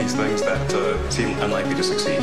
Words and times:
these 0.00 0.14
things 0.14 0.40
that 0.42 0.72
uh, 0.74 1.10
seem 1.10 1.38
unlikely 1.40 1.74
to 1.74 1.82
succeed. 1.82 2.20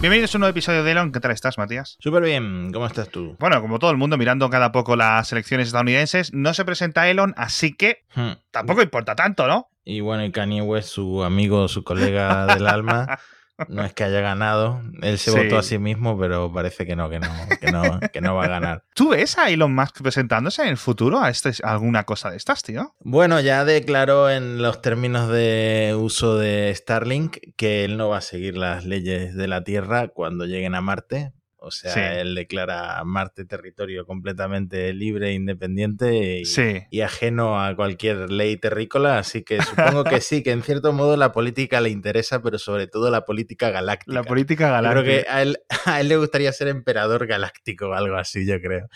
Bienvenidos 0.00 0.34
a 0.34 0.38
un 0.38 0.40
nuevo 0.40 0.50
episodio 0.50 0.84
de 0.84 0.92
Elon. 0.92 1.12
¿Qué 1.12 1.20
tal 1.20 1.30
estás, 1.30 1.56
Matías? 1.56 1.96
Súper 1.98 2.22
bien, 2.22 2.70
¿cómo 2.72 2.86
estás 2.86 3.08
tú? 3.08 3.36
Bueno, 3.38 3.60
como 3.62 3.78
todo 3.78 3.90
el 3.90 3.96
mundo, 3.96 4.18
mirando 4.18 4.50
cada 4.50 4.70
poco 4.70 4.96
las 4.96 5.32
elecciones 5.32 5.68
estadounidenses, 5.68 6.34
no 6.34 6.52
se 6.52 6.64
presenta 6.66 7.08
Elon, 7.08 7.32
así 7.38 7.72
que 7.74 8.04
Hmm. 8.14 8.32
tampoco 8.50 8.82
importa 8.82 9.14
tanto, 9.16 9.46
¿no? 9.48 9.68
Y 9.82 10.00
bueno, 10.00 10.24
y 10.24 10.30
Kanye 10.30 10.60
West, 10.62 10.90
su 10.90 11.24
amigo, 11.24 11.68
su 11.68 11.84
colega 11.84 12.46
del 12.46 12.66
alma, 12.66 13.18
no 13.68 13.84
es 13.84 13.92
que 13.94 14.04
haya 14.04 14.20
ganado. 14.20 14.80
Él 15.02 15.18
se 15.18 15.30
Sí. 15.30 15.38
votó 15.38 15.58
a 15.58 15.62
sí 15.62 15.78
mismo, 15.78 16.18
pero 16.18 16.52
parece 16.52 16.86
que 16.86 16.96
no, 16.96 17.08
que 17.08 17.20
no, 17.20 17.28
que 17.60 17.70
no, 17.72 18.00
que 18.12 18.20
no 18.20 18.34
va 18.34 18.44
a 18.44 18.48
ganar. 18.48 18.84
¿Tú 18.94 19.10
ves 19.10 19.38
a 19.38 19.50
Elon 19.50 19.74
Musk 19.74 20.02
presentándose 20.02 20.62
en 20.62 20.68
el 20.68 20.76
futuro 20.76 21.20
a, 21.20 21.30
este, 21.30 21.50
a 21.62 21.72
alguna 21.72 22.04
cosa 22.04 22.30
de 22.30 22.36
estas, 22.36 22.62
tío? 22.62 22.94
Bueno, 23.00 23.40
ya 23.40 23.64
declaró 23.64 24.30
en 24.30 24.60
los 24.62 24.80
términos 24.82 25.28
de 25.28 25.94
uso 25.98 26.36
de 26.38 26.72
Starlink 26.74 27.36
que 27.56 27.84
él 27.84 27.96
no 27.96 28.08
va 28.08 28.18
a 28.18 28.22
seguir 28.22 28.56
las 28.56 28.84
leyes 28.84 29.34
de 29.34 29.48
la 29.48 29.62
Tierra 29.64 30.08
cuando 30.08 30.46
lleguen 30.46 30.74
a 30.74 30.80
Marte. 30.80 31.32
O 31.64 31.70
sea, 31.70 31.92
Sí. 31.92 32.00
él 32.00 32.34
declara 32.34 33.02
Marte 33.04 33.44
territorio 33.44 34.06
completamente 34.06 34.92
libre 34.92 35.30
e 35.30 35.32
independiente 35.32 36.40
y, 36.40 36.44
Sí. 36.44 36.82
y 36.90 37.00
ajeno 37.00 37.60
a 37.62 37.74
cualquier 37.74 38.30
ley 38.30 38.56
terrícola. 38.56 39.18
Así 39.18 39.42
que 39.42 39.60
supongo 39.62 40.04
que 40.04 40.20
sí, 40.20 40.42
que 40.42 40.50
en 40.52 40.62
cierto 40.62 40.92
modo 40.92 41.16
la 41.16 41.32
política 41.32 41.80
le 41.80 41.90
interesa, 41.90 42.42
pero 42.42 42.58
sobre 42.58 42.86
todo 42.86 43.10
la 43.10 43.24
política 43.24 43.70
galáctica. 43.70 44.12
La 44.12 44.22
política 44.22 44.66
Yo 44.66 44.72
galáctica. 44.72 45.02
creo 45.02 45.22
que 45.24 45.28
a 45.30 45.42
él, 45.42 45.58
a 45.86 46.00
él 46.00 46.08
le 46.08 46.16
gustaría 46.16 46.52
ser 46.52 46.68
emperador 46.68 47.26
galáctico 47.26 47.88
o 47.88 47.94
algo 47.94 48.16
así, 48.16 48.46
yo 48.46 48.60
creo. 48.60 48.88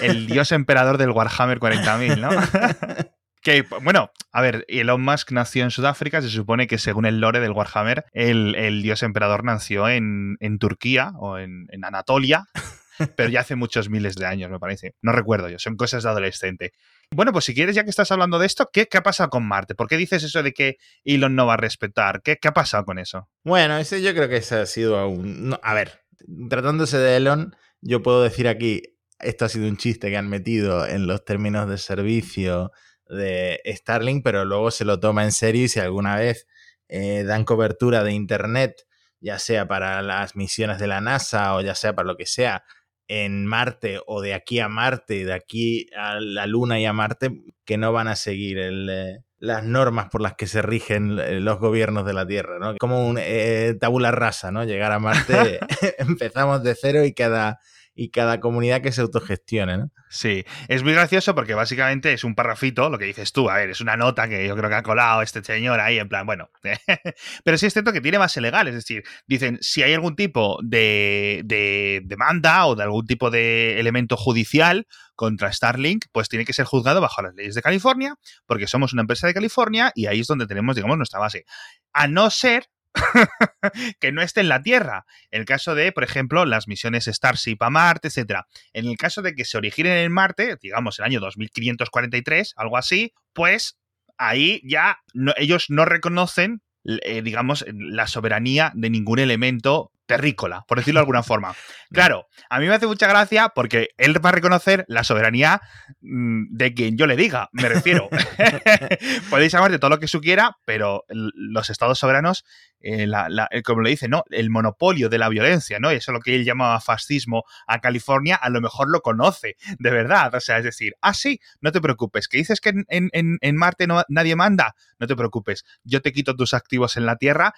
El 0.00 0.26
dios 0.26 0.52
emperador 0.52 0.98
del 0.98 1.10
Warhammer 1.10 1.58
40.000, 1.58 2.20
¿no? 2.20 2.30
que, 3.42 3.64
bueno, 3.82 4.10
a 4.32 4.42
ver, 4.42 4.64
Elon 4.68 5.02
Musk 5.02 5.32
nació 5.32 5.64
en 5.64 5.70
Sudáfrica, 5.70 6.22
se 6.22 6.28
supone 6.28 6.66
que 6.66 6.78
según 6.78 7.06
el 7.06 7.20
lore 7.20 7.40
del 7.40 7.52
Warhammer, 7.52 8.04
el, 8.12 8.54
el 8.54 8.82
dios 8.82 9.02
emperador 9.02 9.44
nació 9.44 9.88
en, 9.88 10.36
en 10.40 10.58
Turquía 10.58 11.12
o 11.18 11.38
en, 11.38 11.66
en 11.70 11.84
Anatolia, 11.84 12.44
pero 13.16 13.28
ya 13.30 13.40
hace 13.40 13.56
muchos 13.56 13.88
miles 13.88 14.14
de 14.16 14.26
años, 14.26 14.50
me 14.50 14.58
parece. 14.58 14.94
No 15.02 15.12
recuerdo 15.12 15.48
yo, 15.48 15.58
son 15.58 15.76
cosas 15.76 16.02
de 16.02 16.10
adolescente. 16.10 16.72
Bueno, 17.12 17.32
pues 17.32 17.44
si 17.46 17.54
quieres, 17.54 17.74
ya 17.74 17.84
que 17.84 17.90
estás 17.90 18.12
hablando 18.12 18.38
de 18.38 18.46
esto, 18.46 18.68
¿qué, 18.72 18.86
qué 18.86 18.98
ha 18.98 19.02
pasado 19.02 19.30
con 19.30 19.46
Marte? 19.46 19.74
¿Por 19.74 19.88
qué 19.88 19.96
dices 19.96 20.22
eso 20.22 20.42
de 20.42 20.52
que 20.52 20.76
Elon 21.04 21.34
no 21.34 21.46
va 21.46 21.54
a 21.54 21.56
respetar? 21.56 22.22
¿Qué, 22.22 22.36
qué 22.36 22.48
ha 22.48 22.52
pasado 22.52 22.84
con 22.84 22.98
eso? 22.98 23.28
Bueno, 23.42 23.78
ese 23.78 24.02
yo 24.02 24.14
creo 24.14 24.28
que 24.28 24.36
ese 24.36 24.56
ha 24.56 24.66
sido 24.66 24.98
aún. 24.98 25.48
no, 25.48 25.60
a 25.62 25.74
ver, 25.74 26.02
tratándose 26.48 26.98
de 26.98 27.16
Elon, 27.16 27.56
yo 27.80 28.02
puedo 28.02 28.22
decir 28.22 28.46
aquí, 28.46 28.82
esto 29.18 29.44
ha 29.44 29.48
sido 29.48 29.68
un 29.68 29.76
chiste 29.76 30.10
que 30.10 30.16
han 30.16 30.28
metido 30.28 30.86
en 30.86 31.06
los 31.06 31.24
términos 31.24 31.68
de 31.68 31.78
servicio 31.78 32.70
de 33.10 33.60
Starlink, 33.66 34.22
pero 34.24 34.44
luego 34.44 34.70
se 34.70 34.84
lo 34.84 35.00
toma 35.00 35.24
en 35.24 35.32
serio 35.32 35.64
y 35.64 35.68
si 35.68 35.80
alguna 35.80 36.16
vez 36.16 36.46
eh, 36.88 37.24
dan 37.24 37.44
cobertura 37.44 38.04
de 38.04 38.12
Internet, 38.12 38.86
ya 39.20 39.38
sea 39.38 39.68
para 39.68 40.02
las 40.02 40.36
misiones 40.36 40.78
de 40.78 40.86
la 40.86 41.00
NASA 41.00 41.54
o 41.54 41.60
ya 41.60 41.74
sea 41.74 41.94
para 41.94 42.06
lo 42.06 42.16
que 42.16 42.26
sea, 42.26 42.64
en 43.08 43.44
Marte 43.44 44.00
o 44.06 44.20
de 44.20 44.34
aquí 44.34 44.60
a 44.60 44.68
Marte, 44.68 45.24
de 45.24 45.32
aquí 45.32 45.88
a 45.96 46.20
la 46.20 46.46
Luna 46.46 46.78
y 46.78 46.86
a 46.86 46.92
Marte, 46.92 47.42
que 47.64 47.76
no 47.76 47.92
van 47.92 48.08
a 48.08 48.16
seguir 48.16 48.58
el, 48.58 48.88
eh, 48.88 49.24
las 49.40 49.64
normas 49.64 50.08
por 50.10 50.20
las 50.20 50.34
que 50.34 50.46
se 50.46 50.62
rigen 50.62 51.18
eh, 51.18 51.40
los 51.40 51.58
gobiernos 51.58 52.06
de 52.06 52.12
la 52.12 52.26
Tierra, 52.26 52.58
¿no? 52.60 52.76
Como 52.78 53.08
un 53.08 53.18
eh, 53.18 53.74
tabula 53.80 54.12
rasa, 54.12 54.52
¿no? 54.52 54.64
Llegar 54.64 54.92
a 54.92 55.00
Marte, 55.00 55.58
empezamos 55.98 56.62
de 56.62 56.76
cero 56.76 57.04
y 57.04 57.12
cada, 57.12 57.58
y 58.00 58.08
cada 58.08 58.40
comunidad 58.40 58.80
que 58.80 58.92
se 58.92 59.02
autogestione, 59.02 59.76
¿no? 59.76 59.90
Sí, 60.08 60.42
es 60.68 60.82
muy 60.82 60.94
gracioso 60.94 61.34
porque 61.34 61.52
básicamente 61.52 62.14
es 62.14 62.24
un 62.24 62.34
parrafito, 62.34 62.88
lo 62.88 62.96
que 62.96 63.04
dices 63.04 63.30
tú, 63.30 63.50
a 63.50 63.56
ver, 63.56 63.68
es 63.68 63.82
una 63.82 63.94
nota 63.98 64.26
que 64.26 64.46
yo 64.46 64.56
creo 64.56 64.70
que 64.70 64.76
ha 64.76 64.82
colado 64.82 65.20
este 65.20 65.44
señor 65.44 65.80
ahí, 65.80 65.98
en 65.98 66.08
plan, 66.08 66.24
bueno, 66.24 66.48
pero 67.44 67.58
sí 67.58 67.66
es 67.66 67.74
cierto 67.74 67.92
que 67.92 68.00
tiene 68.00 68.16
base 68.16 68.40
legal, 68.40 68.68
es 68.68 68.74
decir, 68.74 69.02
dicen, 69.26 69.58
si 69.60 69.82
hay 69.82 69.92
algún 69.92 70.16
tipo 70.16 70.58
de, 70.62 71.42
de 71.44 72.00
demanda 72.06 72.64
o 72.68 72.74
de 72.74 72.84
algún 72.84 73.04
tipo 73.04 73.30
de 73.30 73.78
elemento 73.78 74.16
judicial 74.16 74.86
contra 75.14 75.52
Starlink, 75.52 76.06
pues 76.10 76.30
tiene 76.30 76.46
que 76.46 76.54
ser 76.54 76.64
juzgado 76.64 77.02
bajo 77.02 77.20
las 77.20 77.34
leyes 77.34 77.54
de 77.54 77.60
California, 77.60 78.14
porque 78.46 78.66
somos 78.66 78.94
una 78.94 79.02
empresa 79.02 79.26
de 79.26 79.34
California 79.34 79.92
y 79.94 80.06
ahí 80.06 80.20
es 80.20 80.26
donde 80.26 80.46
tenemos, 80.46 80.74
digamos, 80.74 80.96
nuestra 80.96 81.20
base. 81.20 81.44
A 81.92 82.08
no 82.08 82.30
ser 82.30 82.64
que 84.00 84.12
no 84.12 84.22
esté 84.22 84.40
en 84.40 84.48
la 84.48 84.62
Tierra. 84.62 85.04
En 85.30 85.40
el 85.40 85.46
caso 85.46 85.74
de, 85.74 85.92
por 85.92 86.04
ejemplo, 86.04 86.44
las 86.44 86.68
misiones 86.68 87.06
Starship 87.06 87.56
a 87.60 87.70
Marte, 87.70 88.08
etcétera. 88.08 88.46
En 88.72 88.86
el 88.86 88.96
caso 88.96 89.22
de 89.22 89.34
que 89.34 89.44
se 89.44 89.58
originen 89.58 89.92
en 89.98 90.12
Marte, 90.12 90.56
digamos 90.60 90.98
el 90.98 91.04
año 91.04 91.20
2543, 91.20 92.54
algo 92.56 92.76
así, 92.76 93.12
pues 93.32 93.78
ahí 94.18 94.60
ya 94.64 94.98
no- 95.14 95.34
ellos 95.36 95.66
no 95.68 95.84
reconocen, 95.84 96.62
eh, 96.84 97.22
digamos, 97.22 97.64
la 97.72 98.06
soberanía 98.06 98.72
de 98.74 98.90
ningún 98.90 99.18
elemento 99.18 99.92
terrícola, 100.06 100.64
por 100.66 100.78
decirlo 100.78 100.98
de 100.98 101.02
alguna 101.02 101.22
forma. 101.22 101.54
Claro, 101.92 102.28
a 102.48 102.60
mí 102.60 102.68
me 102.68 102.74
hace 102.74 102.86
mucha 102.86 103.08
gracia 103.08 103.48
porque 103.52 103.88
él 103.96 104.24
va 104.24 104.28
a 104.28 104.32
reconocer 104.32 104.84
la 104.86 105.02
soberanía 105.02 105.60
mm, 106.00 106.56
de 106.56 106.72
quien 106.72 106.96
yo 106.96 107.08
le 107.08 107.16
diga, 107.16 107.48
me 107.52 107.68
refiero. 107.68 108.08
Podéis 109.30 109.52
llamar 109.52 109.72
de 109.72 109.78
todo 109.80 109.90
lo 109.90 109.98
que 109.98 110.06
su 110.06 110.20
quiera, 110.20 110.56
pero 110.64 111.04
los 111.08 111.68
estados 111.70 111.98
soberanos, 111.98 112.44
eh, 112.80 113.06
la- 113.06 113.28
la- 113.28 113.48
eh, 113.50 113.62
como 113.62 113.82
le 113.82 113.90
dice, 113.90 114.08
¿no? 114.08 114.24
El 114.30 114.50
monopolio 114.50 115.08
de 115.08 115.18
la 115.18 115.28
violencia, 115.28 115.78
¿no? 115.78 115.90
Eso 115.90 116.10
es 116.10 116.14
lo 116.14 116.20
que 116.20 116.34
él 116.34 116.44
llamaba 116.44 116.80
fascismo 116.80 117.44
a 117.66 117.80
California, 117.80 118.36
a 118.36 118.48
lo 118.50 118.60
mejor 118.60 118.90
lo 118.90 119.00
conoce, 119.00 119.56
de 119.78 119.90
verdad. 119.90 120.34
O 120.34 120.40
sea, 120.40 120.58
es 120.58 120.64
decir, 120.64 120.94
ah, 121.00 121.14
sí, 121.14 121.40
no 121.60 121.72
te 121.72 121.80
preocupes, 121.80 122.28
que 122.28 122.38
dices 122.38 122.60
que 122.60 122.70
en, 122.70 122.84
en- 123.12 123.38
en- 123.40 123.56
Marte 123.56 123.86
no, 123.86 124.02
nadie 124.08 124.36
manda, 124.36 124.74
no 124.98 125.06
te 125.06 125.14
preocupes, 125.16 125.64
yo 125.84 126.00
te 126.00 126.12
quito 126.12 126.34
tus 126.36 126.54
activos 126.54 126.96
en 126.96 127.04
la 127.06 127.16
Tierra 127.16 127.52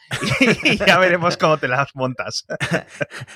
y, 0.65 0.77
ya 0.87 0.99
veremos 0.99 1.37
cómo 1.37 1.59
te 1.59 1.69
las 1.69 1.95
montas. 1.95 2.47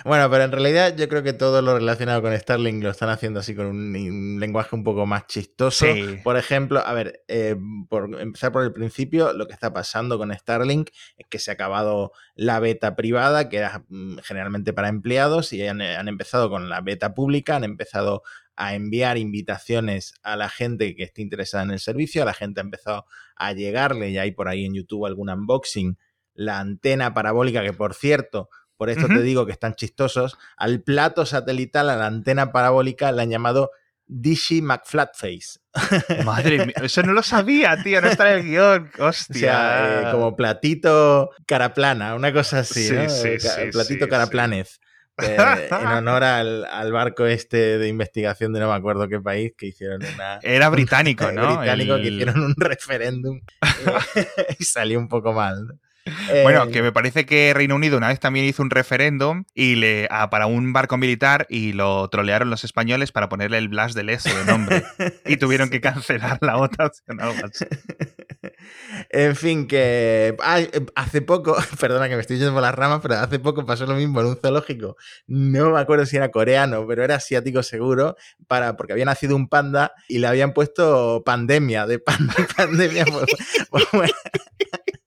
Bueno, 0.04 0.30
pero 0.30 0.44
en 0.44 0.52
realidad 0.52 0.94
yo 0.96 1.08
creo 1.08 1.22
que 1.22 1.32
todo 1.32 1.62
lo 1.62 1.74
relacionado 1.78 2.22
con 2.22 2.36
Starlink 2.38 2.82
lo 2.82 2.90
están 2.90 3.08
haciendo 3.08 3.40
así 3.40 3.54
con 3.54 3.66
un, 3.66 3.94
un 3.96 4.40
lenguaje 4.40 4.74
un 4.76 4.84
poco 4.84 5.06
más 5.06 5.26
chistoso. 5.26 5.84
Sí. 5.86 6.18
Por 6.22 6.36
ejemplo, 6.36 6.82
a 6.84 6.92
ver, 6.92 7.24
eh, 7.28 7.56
por 7.88 8.20
empezar 8.20 8.52
por 8.52 8.62
el 8.62 8.72
principio, 8.72 9.32
lo 9.32 9.46
que 9.46 9.52
está 9.52 9.72
pasando 9.72 10.18
con 10.18 10.32
Starlink 10.32 10.90
es 11.16 11.26
que 11.28 11.38
se 11.38 11.50
ha 11.50 11.56
acabado 11.76 12.12
la 12.34 12.60
beta 12.60 12.96
privada, 12.96 13.48
que 13.48 13.58
era 13.58 13.84
mm, 13.88 14.18
generalmente 14.18 14.72
para 14.72 14.88
empleados, 14.88 15.52
y 15.52 15.66
han, 15.66 15.80
han 15.80 16.08
empezado 16.08 16.50
con 16.50 16.68
la 16.68 16.80
beta 16.80 17.14
pública, 17.14 17.56
han 17.56 17.64
empezado 17.64 18.22
a 18.56 18.74
enviar 18.74 19.18
invitaciones 19.18 20.14
a 20.22 20.36
la 20.36 20.48
gente 20.48 20.94
que 20.96 21.04
esté 21.04 21.22
interesada 21.22 21.64
en 21.64 21.70
el 21.70 21.80
servicio, 21.80 22.22
a 22.22 22.26
la 22.26 22.34
gente 22.34 22.60
ha 22.60 22.64
empezado 22.64 23.04
a 23.36 23.52
llegarle, 23.52 24.10
y 24.10 24.18
hay 24.18 24.32
por 24.32 24.48
ahí 24.48 24.64
en 24.64 24.74
YouTube 24.74 25.06
algún 25.06 25.28
unboxing, 25.28 25.98
la 26.34 26.60
antena 26.60 27.14
parabólica, 27.14 27.62
que 27.62 27.72
por 27.72 27.94
cierto, 27.94 28.48
por 28.76 28.90
esto 28.90 29.06
te 29.08 29.22
digo 29.22 29.46
que 29.46 29.52
están 29.52 29.74
chistosos, 29.74 30.38
al 30.56 30.82
plato 30.82 31.24
satelital, 31.24 31.88
a 31.90 31.96
la 31.96 32.06
antena 32.06 32.52
parabólica, 32.52 33.10
le 33.12 33.22
han 33.22 33.30
llamado 33.30 33.70
Dishy 34.06 34.62
McFlatface. 34.62 35.58
Madre 36.24 36.66
mía, 36.66 36.74
eso 36.82 37.02
no 37.02 37.12
lo 37.12 37.22
sabía, 37.22 37.82
tío, 37.82 38.00
no 38.00 38.08
está 38.08 38.32
en 38.32 38.38
el 38.38 38.44
guion. 38.44 38.90
Hostia. 38.98 39.36
O 39.36 39.38
sea, 39.38 40.00
eh, 40.08 40.12
como 40.12 40.36
platito 40.36 41.30
cara 41.46 41.74
plana, 41.74 42.14
una 42.14 42.32
cosa 42.32 42.60
así, 42.60 42.88
Sí, 42.88 42.94
¿no? 42.94 43.08
sí, 43.08 43.38
sí, 43.38 43.48
platito 43.72 44.04
sí, 44.04 44.10
cara 44.10 44.24
sí. 44.26 44.30
planez. 44.30 44.80
Eh, 45.22 45.68
en 45.70 45.86
honor 45.86 46.24
al, 46.24 46.66
al 46.66 46.92
barco 46.92 47.24
este 47.24 47.78
de 47.78 47.88
investigación 47.88 48.52
de 48.52 48.60
no 48.60 48.68
me 48.68 48.74
acuerdo 48.74 49.08
qué 49.08 49.18
país 49.18 49.54
que 49.56 49.68
hicieron 49.68 50.02
una... 50.14 50.38
Era 50.42 50.68
británico, 50.68 51.32
¿no? 51.32 51.56
británico 51.56 51.96
que 51.96 52.08
hicieron 52.08 52.42
un 52.42 52.54
referéndum 52.54 53.40
eh, 54.14 54.26
y 54.58 54.64
salió 54.64 54.98
un 54.98 55.08
poco 55.08 55.32
mal. 55.32 55.78
¿No? 56.06 56.12
Eh, 56.34 56.42
Bueno, 56.42 56.68
que 56.68 56.82
me 56.82 56.92
parece 56.92 57.26
que 57.26 57.52
Reino 57.54 57.74
Unido 57.74 57.96
una 57.96 58.08
vez 58.08 58.20
también 58.20 58.46
hizo 58.46 58.62
un 58.62 58.70
referéndum 58.70 59.44
y 59.54 59.74
le 59.76 60.06
ah, 60.10 60.30
para 60.30 60.46
un 60.46 60.72
barco 60.72 60.96
militar 60.96 61.46
y 61.50 61.72
lo 61.72 62.08
trolearon 62.08 62.48
los 62.50 62.64
españoles 62.64 63.12
para 63.12 63.28
ponerle 63.28 63.58
el 63.58 63.68
Blas 63.68 63.94
de 63.94 64.04
Lezo 64.04 64.34
de 64.36 64.44
nombre 64.44 64.82
y 65.26 65.36
tuvieron 65.36 65.68
que 65.70 65.80
cancelar 65.80 66.38
la 66.42 66.56
votación 66.56 67.20
algo 67.20 67.46
así. 67.46 67.64
En 69.10 69.36
fin, 69.36 69.66
que 69.68 70.36
hace 70.94 71.22
poco, 71.22 71.56
perdona 71.80 72.08
que 72.08 72.14
me 72.16 72.20
estoy 72.20 72.38
yendo 72.38 72.52
por 72.52 72.62
las 72.62 72.74
ramas, 72.74 73.00
pero 73.02 73.14
hace 73.16 73.38
poco 73.38 73.64
pasó 73.66 73.86
lo 73.86 73.94
mismo 73.94 74.20
en 74.20 74.26
un 74.26 74.36
zoológico. 74.36 74.96
No 75.26 75.70
me 75.70 75.78
acuerdo 75.80 76.06
si 76.06 76.16
era 76.16 76.30
coreano, 76.30 76.86
pero 76.86 77.04
era 77.04 77.16
asiático 77.16 77.62
seguro, 77.62 78.16
para, 78.48 78.76
porque 78.76 78.92
había 78.94 79.04
nacido 79.04 79.36
un 79.36 79.48
panda 79.48 79.92
y 80.08 80.18
le 80.18 80.26
habían 80.26 80.52
puesto 80.52 81.22
pandemia, 81.24 81.86
de 81.86 81.98
panda, 81.98 82.34
pandemia. 82.56 83.04
por- 83.04 83.26
por- 83.70 83.88
bueno. 83.92 84.14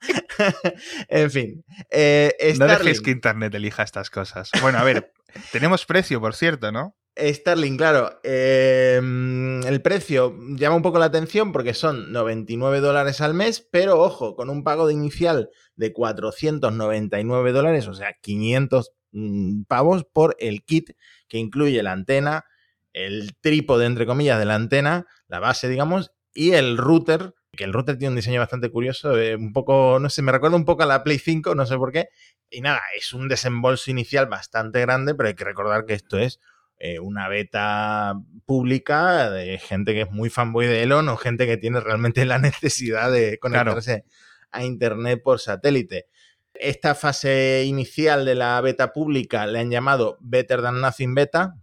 en 1.10 1.32
fin. 1.32 1.66
eh, 1.90 2.34
No 2.58 2.66
dejéis 2.68 2.98
Starlink. 2.98 3.06
que 3.06 3.12
Internet 3.12 3.56
elija 3.56 3.84
estas 3.84 4.10
cosas. 4.10 4.50
Bueno, 4.62 4.80
a 4.80 4.84
ver, 4.84 5.12
tenemos 5.52 5.86
precio, 5.86 6.20
por 6.22 6.36
cierto, 6.36 6.72
¿no? 6.72 6.96
Starlink, 7.18 7.78
claro. 7.78 8.20
eh, 8.24 8.96
el 8.98 9.82
precio 9.82 10.38
llama 10.56 10.78
un 10.78 10.82
poco 10.82 11.00
la 11.00 11.06
atención 11.06 11.52
porque 11.52 11.74
son 11.74 12.14
99 12.14 12.80
dólares 12.80 13.20
al 13.20 13.34
mes, 13.34 13.68
pero 13.72 14.00
ojo, 14.00 14.36
con 14.38 14.50
un 14.50 14.64
pago 14.64 14.88
de 14.88 14.94
inicial 14.94 15.50
de 15.76 15.92
499 15.92 17.52
dólares, 17.52 17.88
o 17.88 17.94
sea, 17.94 18.16
500 18.22 18.92
mm, 19.12 19.64
pavos 19.64 20.06
por 20.06 20.36
el 20.40 20.64
kit 20.64 20.92
que 21.28 21.38
incluye 21.40 21.84
la 21.84 21.92
antena, 21.92 22.46
el 22.94 23.36
trípode, 23.42 23.86
entre 23.86 24.06
comillas, 24.06 24.40
de 24.40 24.46
la 24.46 24.56
antena, 24.56 25.06
la 25.28 25.40
base, 25.40 25.68
digamos, 25.68 26.12
y 26.34 26.52
el 26.52 26.78
router, 26.78 27.34
que 27.52 27.64
el 27.64 27.74
router 27.74 27.98
tiene 27.98 28.12
un 28.12 28.16
diseño 28.16 28.40
bastante 28.40 28.70
curioso, 28.70 29.18
eh, 29.18 29.36
un 29.36 29.52
poco, 29.54 30.00
no 30.00 30.10
sé, 30.10 30.22
me 30.22 30.32
recuerda 30.32 30.56
un 30.56 30.66
poco 30.66 30.84
a 30.84 30.86
la 30.86 31.04
Play 31.04 31.20
5, 31.20 31.56
no 31.56 31.66
sé 31.66 31.78
por 31.78 31.92
qué. 31.92 32.10
Y 32.50 32.62
nada, 32.62 32.82
es 32.98 33.14
un 33.14 33.28
desembolso 33.28 33.92
inicial 33.92 34.28
bastante 34.28 34.82
grande, 34.82 35.16
pero 35.16 35.30
hay 35.30 35.36
que 35.36 35.44
recordar 35.44 35.86
que 35.86 35.94
esto 35.94 36.18
es 36.18 36.40
eh, 36.80 37.00
una 37.00 37.28
beta 37.28 38.14
pública 38.46 39.30
de 39.30 39.58
gente 39.58 39.94
que 39.94 40.02
es 40.02 40.12
muy 40.12 40.30
fanboy 40.30 40.66
de 40.68 40.84
Elon 40.84 41.10
o 41.10 41.18
gente 41.18 41.46
que 41.46 41.58
tiene 41.58 41.82
realmente 41.82 42.26
la 42.26 42.40
necesidad 42.40 43.12
de 43.12 43.38
conectarse 43.40 44.06
a 44.52 44.64
Internet 44.64 45.22
por 45.24 45.40
satélite. 45.40 46.08
Esta 46.54 46.96
fase 46.96 47.64
inicial 47.66 48.26
de 48.26 48.36
la 48.36 48.60
beta 48.62 48.94
pública 48.94 49.46
le 49.46 49.60
han 49.60 49.70
llamado 49.70 50.18
Better 50.22 50.62
Than 50.62 50.82
Nothing 50.82 51.14
Beta, 51.14 51.56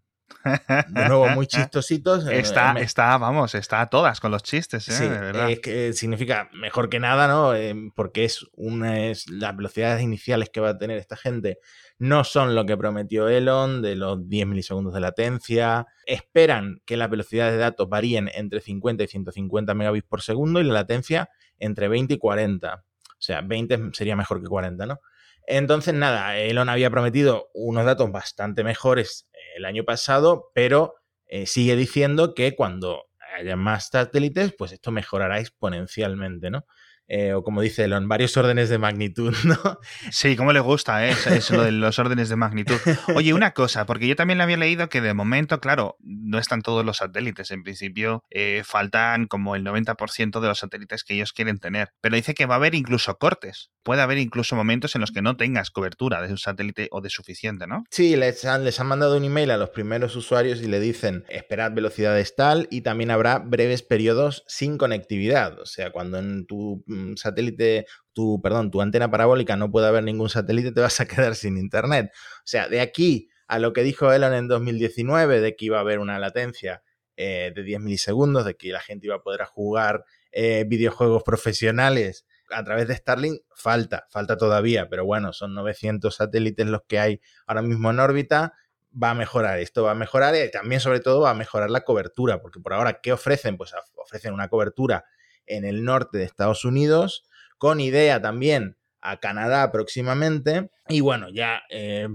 de 0.44 1.08
nuevo, 1.08 1.28
muy 1.28 1.46
chistositos. 1.48 2.26
Eh, 2.26 2.38
está, 2.38 2.72
está, 2.78 3.16
vamos, 3.18 3.54
está 3.54 3.80
a 3.80 3.86
todas 3.88 4.20
con 4.20 4.30
los 4.30 4.42
chistes, 4.42 4.88
¿eh? 4.88 4.92
Sí, 4.92 5.52
es 5.52 5.60
que 5.60 5.92
significa 5.92 6.48
mejor 6.52 6.88
que 6.88 7.00
nada, 7.00 7.28
¿no? 7.28 7.54
Eh, 7.54 7.74
porque 7.94 8.24
es 8.24 8.46
una 8.54 9.06
es 9.06 9.28
las 9.28 9.56
velocidades 9.56 10.02
iniciales 10.02 10.50
que 10.50 10.60
va 10.60 10.70
a 10.70 10.78
tener 10.78 10.98
esta 10.98 11.16
gente 11.16 11.58
no 11.98 12.24
son 12.24 12.54
lo 12.54 12.66
que 12.66 12.76
prometió 12.76 13.28
Elon 13.28 13.80
de 13.80 13.96
los 13.96 14.28
10 14.28 14.46
milisegundos 14.46 14.92
de 14.92 15.00
latencia. 15.00 15.86
Esperan 16.04 16.82
que 16.84 16.96
las 16.96 17.08
velocidades 17.08 17.54
de 17.54 17.58
datos 17.58 17.88
varíen 17.88 18.30
entre 18.34 18.60
50 18.60 19.04
y 19.04 19.06
150 19.06 19.74
megabits 19.74 20.06
por 20.06 20.22
segundo 20.22 20.60
y 20.60 20.64
la 20.64 20.74
latencia 20.74 21.30
entre 21.58 21.88
20 21.88 22.14
y 22.14 22.18
40. 22.18 22.74
O 22.74 23.14
sea, 23.18 23.40
20 23.40 23.90
sería 23.94 24.14
mejor 24.14 24.42
que 24.42 24.48
40, 24.48 24.84
¿no? 24.86 25.00
Entonces, 25.46 25.94
nada, 25.94 26.36
Elon 26.36 26.68
había 26.68 26.90
prometido 26.90 27.50
unos 27.54 27.84
datos 27.84 28.10
bastante 28.10 28.64
mejores 28.64 29.28
el 29.56 29.64
año 29.64 29.84
pasado, 29.84 30.50
pero 30.54 30.94
eh, 31.26 31.46
sigue 31.46 31.76
diciendo 31.76 32.34
que 32.34 32.54
cuando 32.54 33.06
haya 33.38 33.56
más 33.56 33.88
satélites, 33.88 34.54
pues 34.56 34.72
esto 34.72 34.92
mejorará 34.92 35.40
exponencialmente, 35.40 36.50
¿no? 36.50 36.66
Eh, 37.08 37.34
o 37.34 37.44
como 37.44 37.60
dice 37.60 37.84
Elon, 37.84 38.08
varios 38.08 38.36
órdenes 38.36 38.68
de 38.68 38.78
magnitud, 38.78 39.32
¿no? 39.44 39.78
Sí, 40.10 40.36
como 40.36 40.52
le 40.52 40.60
gusta, 40.60 41.06
¿eh? 41.06 41.14
Eso 41.26 41.54
lo 41.54 41.62
de 41.62 41.72
los 41.72 41.98
órdenes 41.98 42.28
de 42.28 42.36
magnitud. 42.36 42.76
Oye, 43.14 43.32
una 43.32 43.52
cosa, 43.52 43.86
porque 43.86 44.08
yo 44.08 44.16
también 44.16 44.38
le 44.38 44.44
había 44.44 44.56
leído 44.56 44.88
que 44.88 45.00
de 45.00 45.14
momento, 45.14 45.60
claro, 45.60 45.96
no 46.00 46.38
están 46.38 46.62
todos 46.62 46.84
los 46.84 46.98
satélites. 46.98 47.50
En 47.52 47.62
principio, 47.62 48.24
eh, 48.30 48.62
faltan 48.64 49.26
como 49.26 49.54
el 49.54 49.62
90% 49.64 50.40
de 50.40 50.48
los 50.48 50.58
satélites 50.58 51.04
que 51.04 51.14
ellos 51.14 51.32
quieren 51.32 51.58
tener. 51.58 51.90
Pero 52.00 52.16
dice 52.16 52.34
que 52.34 52.46
va 52.46 52.56
a 52.56 52.58
haber 52.58 52.74
incluso 52.74 53.16
cortes. 53.18 53.70
Puede 53.86 54.02
haber 54.02 54.18
incluso 54.18 54.56
momentos 54.56 54.96
en 54.96 55.00
los 55.00 55.12
que 55.12 55.22
no 55.22 55.36
tengas 55.36 55.70
cobertura 55.70 56.20
de 56.20 56.32
un 56.32 56.38
satélite 56.38 56.88
o 56.90 57.00
de 57.00 57.08
suficiente, 57.08 57.68
¿no? 57.68 57.84
Sí, 57.88 58.16
les 58.16 58.44
han, 58.44 58.64
les 58.64 58.80
han 58.80 58.88
mandado 58.88 59.16
un 59.16 59.22
email 59.22 59.52
a 59.52 59.56
los 59.56 59.70
primeros 59.70 60.16
usuarios 60.16 60.60
y 60.60 60.66
le 60.66 60.80
dicen 60.80 61.24
esperad 61.28 61.70
velocidades 61.70 62.34
tal 62.34 62.66
y 62.72 62.80
también 62.80 63.12
habrá 63.12 63.38
breves 63.38 63.84
periodos 63.84 64.42
sin 64.48 64.76
conectividad. 64.76 65.60
O 65.60 65.66
sea, 65.66 65.92
cuando 65.92 66.18
en 66.18 66.46
tu 66.46 66.84
satélite, 67.14 67.86
tu, 68.12 68.42
perdón, 68.42 68.72
tu 68.72 68.82
antena 68.82 69.08
parabólica 69.08 69.54
no 69.54 69.70
puede 69.70 69.86
haber 69.86 70.02
ningún 70.02 70.30
satélite, 70.30 70.72
te 70.72 70.80
vas 70.80 70.98
a 71.00 71.06
quedar 71.06 71.36
sin 71.36 71.56
internet. 71.56 72.10
O 72.12 72.42
sea, 72.42 72.68
de 72.68 72.80
aquí 72.80 73.28
a 73.46 73.60
lo 73.60 73.72
que 73.72 73.84
dijo 73.84 74.12
Elon 74.12 74.34
en 74.34 74.48
2019, 74.48 75.40
de 75.40 75.54
que 75.54 75.66
iba 75.66 75.78
a 75.78 75.82
haber 75.82 76.00
una 76.00 76.18
latencia 76.18 76.82
eh, 77.16 77.52
de 77.54 77.62
10 77.62 77.82
milisegundos, 77.82 78.44
de 78.44 78.56
que 78.56 78.72
la 78.72 78.80
gente 78.80 79.06
iba 79.06 79.14
a 79.14 79.22
poder 79.22 79.44
jugar 79.44 80.04
eh, 80.32 80.64
videojuegos 80.66 81.22
profesionales 81.22 82.25
a 82.50 82.64
través 82.64 82.88
de 82.88 82.96
Starlink, 82.96 83.40
falta, 83.54 84.06
falta 84.10 84.36
todavía, 84.36 84.88
pero 84.88 85.04
bueno, 85.04 85.32
son 85.32 85.54
900 85.54 86.14
satélites 86.14 86.66
los 86.66 86.82
que 86.86 86.98
hay 86.98 87.20
ahora 87.46 87.62
mismo 87.62 87.90
en 87.90 88.00
órbita. 88.00 88.54
Va 89.02 89.10
a 89.10 89.14
mejorar 89.14 89.58
esto, 89.58 89.84
va 89.84 89.90
a 89.90 89.94
mejorar 89.94 90.34
y 90.34 90.50
también, 90.50 90.80
sobre 90.80 91.00
todo, 91.00 91.20
va 91.20 91.30
a 91.30 91.34
mejorar 91.34 91.70
la 91.70 91.82
cobertura, 91.82 92.40
porque 92.40 92.60
por 92.60 92.72
ahora, 92.72 93.00
¿qué 93.02 93.12
ofrecen? 93.12 93.58
Pues 93.58 93.74
ofrecen 93.94 94.32
una 94.32 94.48
cobertura 94.48 95.04
en 95.44 95.64
el 95.64 95.84
norte 95.84 96.18
de 96.18 96.24
Estados 96.24 96.64
Unidos, 96.64 97.24
con 97.58 97.80
idea 97.80 98.22
también 98.22 98.78
a 99.00 99.18
Canadá 99.18 99.70
próximamente, 99.70 100.70
y 100.88 101.00
bueno, 101.00 101.28
ya 101.30 101.62
eh, 101.68 102.08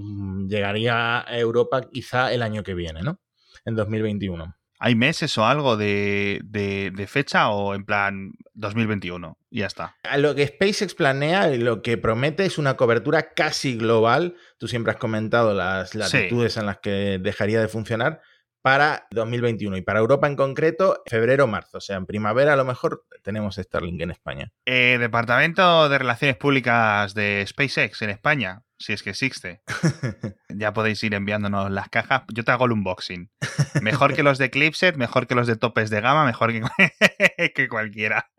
llegaría 0.47 1.21
a 1.27 1.37
Europa 1.37 1.81
quizá 1.91 2.33
el 2.33 2.41
año 2.41 2.63
que 2.63 2.73
viene, 2.73 3.01
¿no? 3.01 3.19
En 3.65 3.75
2021. 3.75 4.60
¿Hay 4.83 4.95
meses 4.95 5.37
o 5.37 5.45
algo 5.45 5.77
de, 5.77 6.41
fecha 7.07 7.49
o 7.51 7.75
en 7.75 7.85
plan 7.85 8.31
2021? 8.55 9.37
Y 9.51 9.59
ya 9.59 9.67
está. 9.67 9.95
Lo 10.17 10.33
que 10.33 10.47
SpaceX 10.47 10.95
planea 10.95 11.53
y 11.53 11.59
lo 11.59 11.83
que 11.83 11.99
promete 11.99 12.45
es 12.45 12.57
una 12.57 12.77
cobertura 12.77 13.33
casi 13.35 13.75
global. 13.75 14.35
Tú 14.57 14.67
siempre 14.67 14.91
has 14.91 14.97
comentado 14.97 15.53
las 15.53 15.93
latitudes 15.93 16.57
en 16.57 16.65
las 16.65 16.79
que 16.79 17.19
dejaría 17.21 17.61
de 17.61 17.67
funcionar 17.67 18.21
para 18.61 19.07
2021 19.11 19.77
y 19.77 19.81
para 19.81 19.99
Europa 19.99 20.27
en 20.27 20.35
concreto, 20.35 21.01
febrero-marzo. 21.07 21.77
O 21.77 21.81
sea, 21.81 21.97
en 21.97 22.05
primavera 22.05 22.53
a 22.53 22.55
lo 22.55 22.65
mejor 22.65 23.05
tenemos 23.23 23.55
Starlink 23.55 24.01
en 24.01 24.11
España. 24.11 24.51
Eh, 24.65 24.97
Departamento 24.99 25.89
de 25.89 25.97
Relaciones 25.97 26.37
Públicas 26.37 27.13
de 27.13 27.43
SpaceX 27.47 28.01
en 28.01 28.09
España, 28.11 28.63
si 28.77 28.93
es 28.93 29.03
que 29.03 29.11
existe. 29.11 29.61
ya 30.49 30.73
podéis 30.73 31.03
ir 31.03 31.13
enviándonos 31.13 31.71
las 31.71 31.89
cajas. 31.89 32.23
Yo 32.33 32.43
te 32.43 32.51
hago 32.51 32.65
el 32.65 32.73
unboxing. 32.73 33.31
Mejor 33.81 34.13
que 34.13 34.23
los 34.23 34.37
de 34.37 34.49
Clipset, 34.49 34.95
mejor 34.95 35.27
que 35.27 35.35
los 35.35 35.47
de 35.47 35.55
topes 35.55 35.89
de 35.89 36.01
gama, 36.01 36.25
mejor 36.25 36.51
que, 36.51 36.61
que 37.55 37.67
cualquiera. 37.67 38.29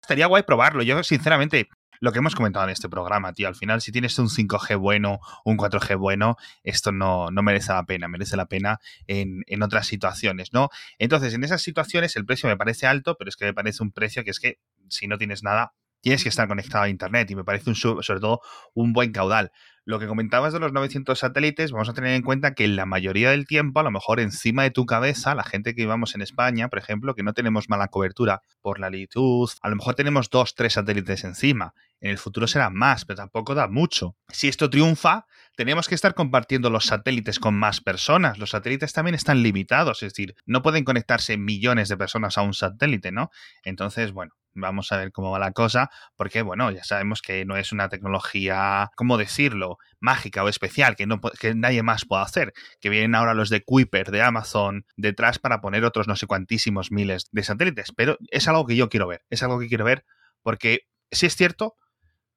Estaría 0.00 0.26
guay 0.26 0.44
probarlo. 0.44 0.82
Yo, 0.82 1.02
sinceramente, 1.02 1.68
lo 2.00 2.12
que 2.12 2.18
hemos 2.18 2.34
comentado 2.34 2.64
en 2.66 2.70
este 2.70 2.88
programa, 2.88 3.32
tío. 3.32 3.48
Al 3.48 3.54
final, 3.54 3.80
si 3.80 3.92
tienes 3.92 4.18
un 4.18 4.28
5G 4.28 4.78
bueno, 4.78 5.20
un 5.44 5.56
4G 5.56 5.98
bueno, 5.98 6.36
esto 6.62 6.92
no, 6.92 7.30
no 7.30 7.42
merece 7.42 7.72
la 7.72 7.84
pena, 7.84 8.08
merece 8.08 8.36
la 8.36 8.46
pena 8.46 8.80
en, 9.06 9.42
en, 9.46 9.62
otras 9.62 9.86
situaciones, 9.86 10.52
¿no? 10.52 10.70
Entonces, 10.98 11.34
en 11.34 11.44
esas 11.44 11.62
situaciones 11.62 12.16
el 12.16 12.24
precio 12.24 12.48
me 12.48 12.56
parece 12.56 12.86
alto, 12.86 13.16
pero 13.18 13.28
es 13.28 13.36
que 13.36 13.44
me 13.44 13.54
parece 13.54 13.82
un 13.82 13.92
precio 13.92 14.24
que 14.24 14.30
es 14.30 14.40
que 14.40 14.58
si 14.88 15.06
no 15.08 15.18
tienes 15.18 15.42
nada, 15.42 15.72
tienes 16.06 16.22
que 16.22 16.28
estar 16.28 16.46
conectado 16.46 16.84
a 16.84 16.88
Internet 16.88 17.28
y 17.32 17.34
me 17.34 17.42
parece 17.42 17.68
un, 17.68 17.74
sobre 17.74 18.20
todo 18.20 18.40
un 18.74 18.92
buen 18.92 19.10
caudal. 19.10 19.50
Lo 19.84 19.98
que 19.98 20.06
comentabas 20.06 20.52
de 20.52 20.60
los 20.60 20.72
900 20.72 21.18
satélites, 21.18 21.72
vamos 21.72 21.88
a 21.88 21.94
tener 21.94 22.14
en 22.14 22.22
cuenta 22.22 22.54
que 22.54 22.68
la 22.68 22.86
mayoría 22.86 23.30
del 23.30 23.44
tiempo, 23.44 23.80
a 23.80 23.82
lo 23.82 23.90
mejor 23.90 24.20
encima 24.20 24.62
de 24.62 24.70
tu 24.70 24.86
cabeza, 24.86 25.34
la 25.34 25.42
gente 25.42 25.74
que 25.74 25.82
vivamos 25.82 26.14
en 26.14 26.22
España, 26.22 26.68
por 26.68 26.78
ejemplo, 26.78 27.16
que 27.16 27.24
no 27.24 27.32
tenemos 27.32 27.68
mala 27.68 27.88
cobertura 27.88 28.40
por 28.62 28.78
la 28.78 28.88
latitud, 28.88 29.50
a 29.60 29.68
lo 29.68 29.74
mejor 29.74 29.96
tenemos 29.96 30.30
dos, 30.30 30.54
tres 30.54 30.74
satélites 30.74 31.24
encima. 31.24 31.74
En 32.00 32.12
el 32.12 32.18
futuro 32.18 32.46
serán 32.46 32.74
más, 32.74 33.04
pero 33.04 33.16
tampoco 33.16 33.56
da 33.56 33.66
mucho. 33.66 34.14
Si 34.28 34.46
esto 34.46 34.70
triunfa, 34.70 35.26
tenemos 35.56 35.88
que 35.88 35.96
estar 35.96 36.14
compartiendo 36.14 36.70
los 36.70 36.86
satélites 36.86 37.40
con 37.40 37.56
más 37.56 37.80
personas. 37.80 38.38
Los 38.38 38.50
satélites 38.50 38.92
también 38.92 39.16
están 39.16 39.42
limitados, 39.42 40.04
es 40.04 40.12
decir, 40.12 40.36
no 40.44 40.62
pueden 40.62 40.84
conectarse 40.84 41.36
millones 41.36 41.88
de 41.88 41.96
personas 41.96 42.38
a 42.38 42.42
un 42.42 42.54
satélite, 42.54 43.10
¿no? 43.10 43.30
Entonces, 43.64 44.12
bueno, 44.12 44.34
vamos 44.56 44.90
a 44.92 44.96
ver 44.96 45.12
cómo 45.12 45.30
va 45.30 45.38
la 45.38 45.52
cosa, 45.52 45.90
porque 46.16 46.42
bueno, 46.42 46.70
ya 46.70 46.84
sabemos 46.84 47.22
que 47.22 47.44
no 47.44 47.56
es 47.56 47.72
una 47.72 47.88
tecnología, 47.88 48.90
¿cómo 48.96 49.16
decirlo?, 49.16 49.78
mágica 50.00 50.42
o 50.44 50.48
especial, 50.48 50.96
que, 50.96 51.06
no, 51.06 51.20
que 51.20 51.54
nadie 51.54 51.82
más 51.82 52.04
pueda 52.04 52.22
hacer, 52.22 52.52
que 52.80 52.88
vienen 52.88 53.14
ahora 53.14 53.34
los 53.34 53.50
de 53.50 53.62
Kuiper, 53.62 54.10
de 54.10 54.22
Amazon, 54.22 54.86
detrás 54.96 55.38
para 55.38 55.60
poner 55.60 55.84
otros 55.84 56.08
no 56.08 56.16
sé 56.16 56.26
cuantísimos 56.26 56.90
miles 56.90 57.28
de 57.32 57.42
satélites, 57.42 57.92
pero 57.96 58.18
es 58.30 58.48
algo 58.48 58.66
que 58.66 58.76
yo 58.76 58.88
quiero 58.88 59.06
ver, 59.06 59.24
es 59.30 59.42
algo 59.42 59.58
que 59.58 59.68
quiero 59.68 59.84
ver, 59.84 60.04
porque 60.42 60.80
sí 61.10 61.26
es 61.26 61.36
cierto 61.36 61.76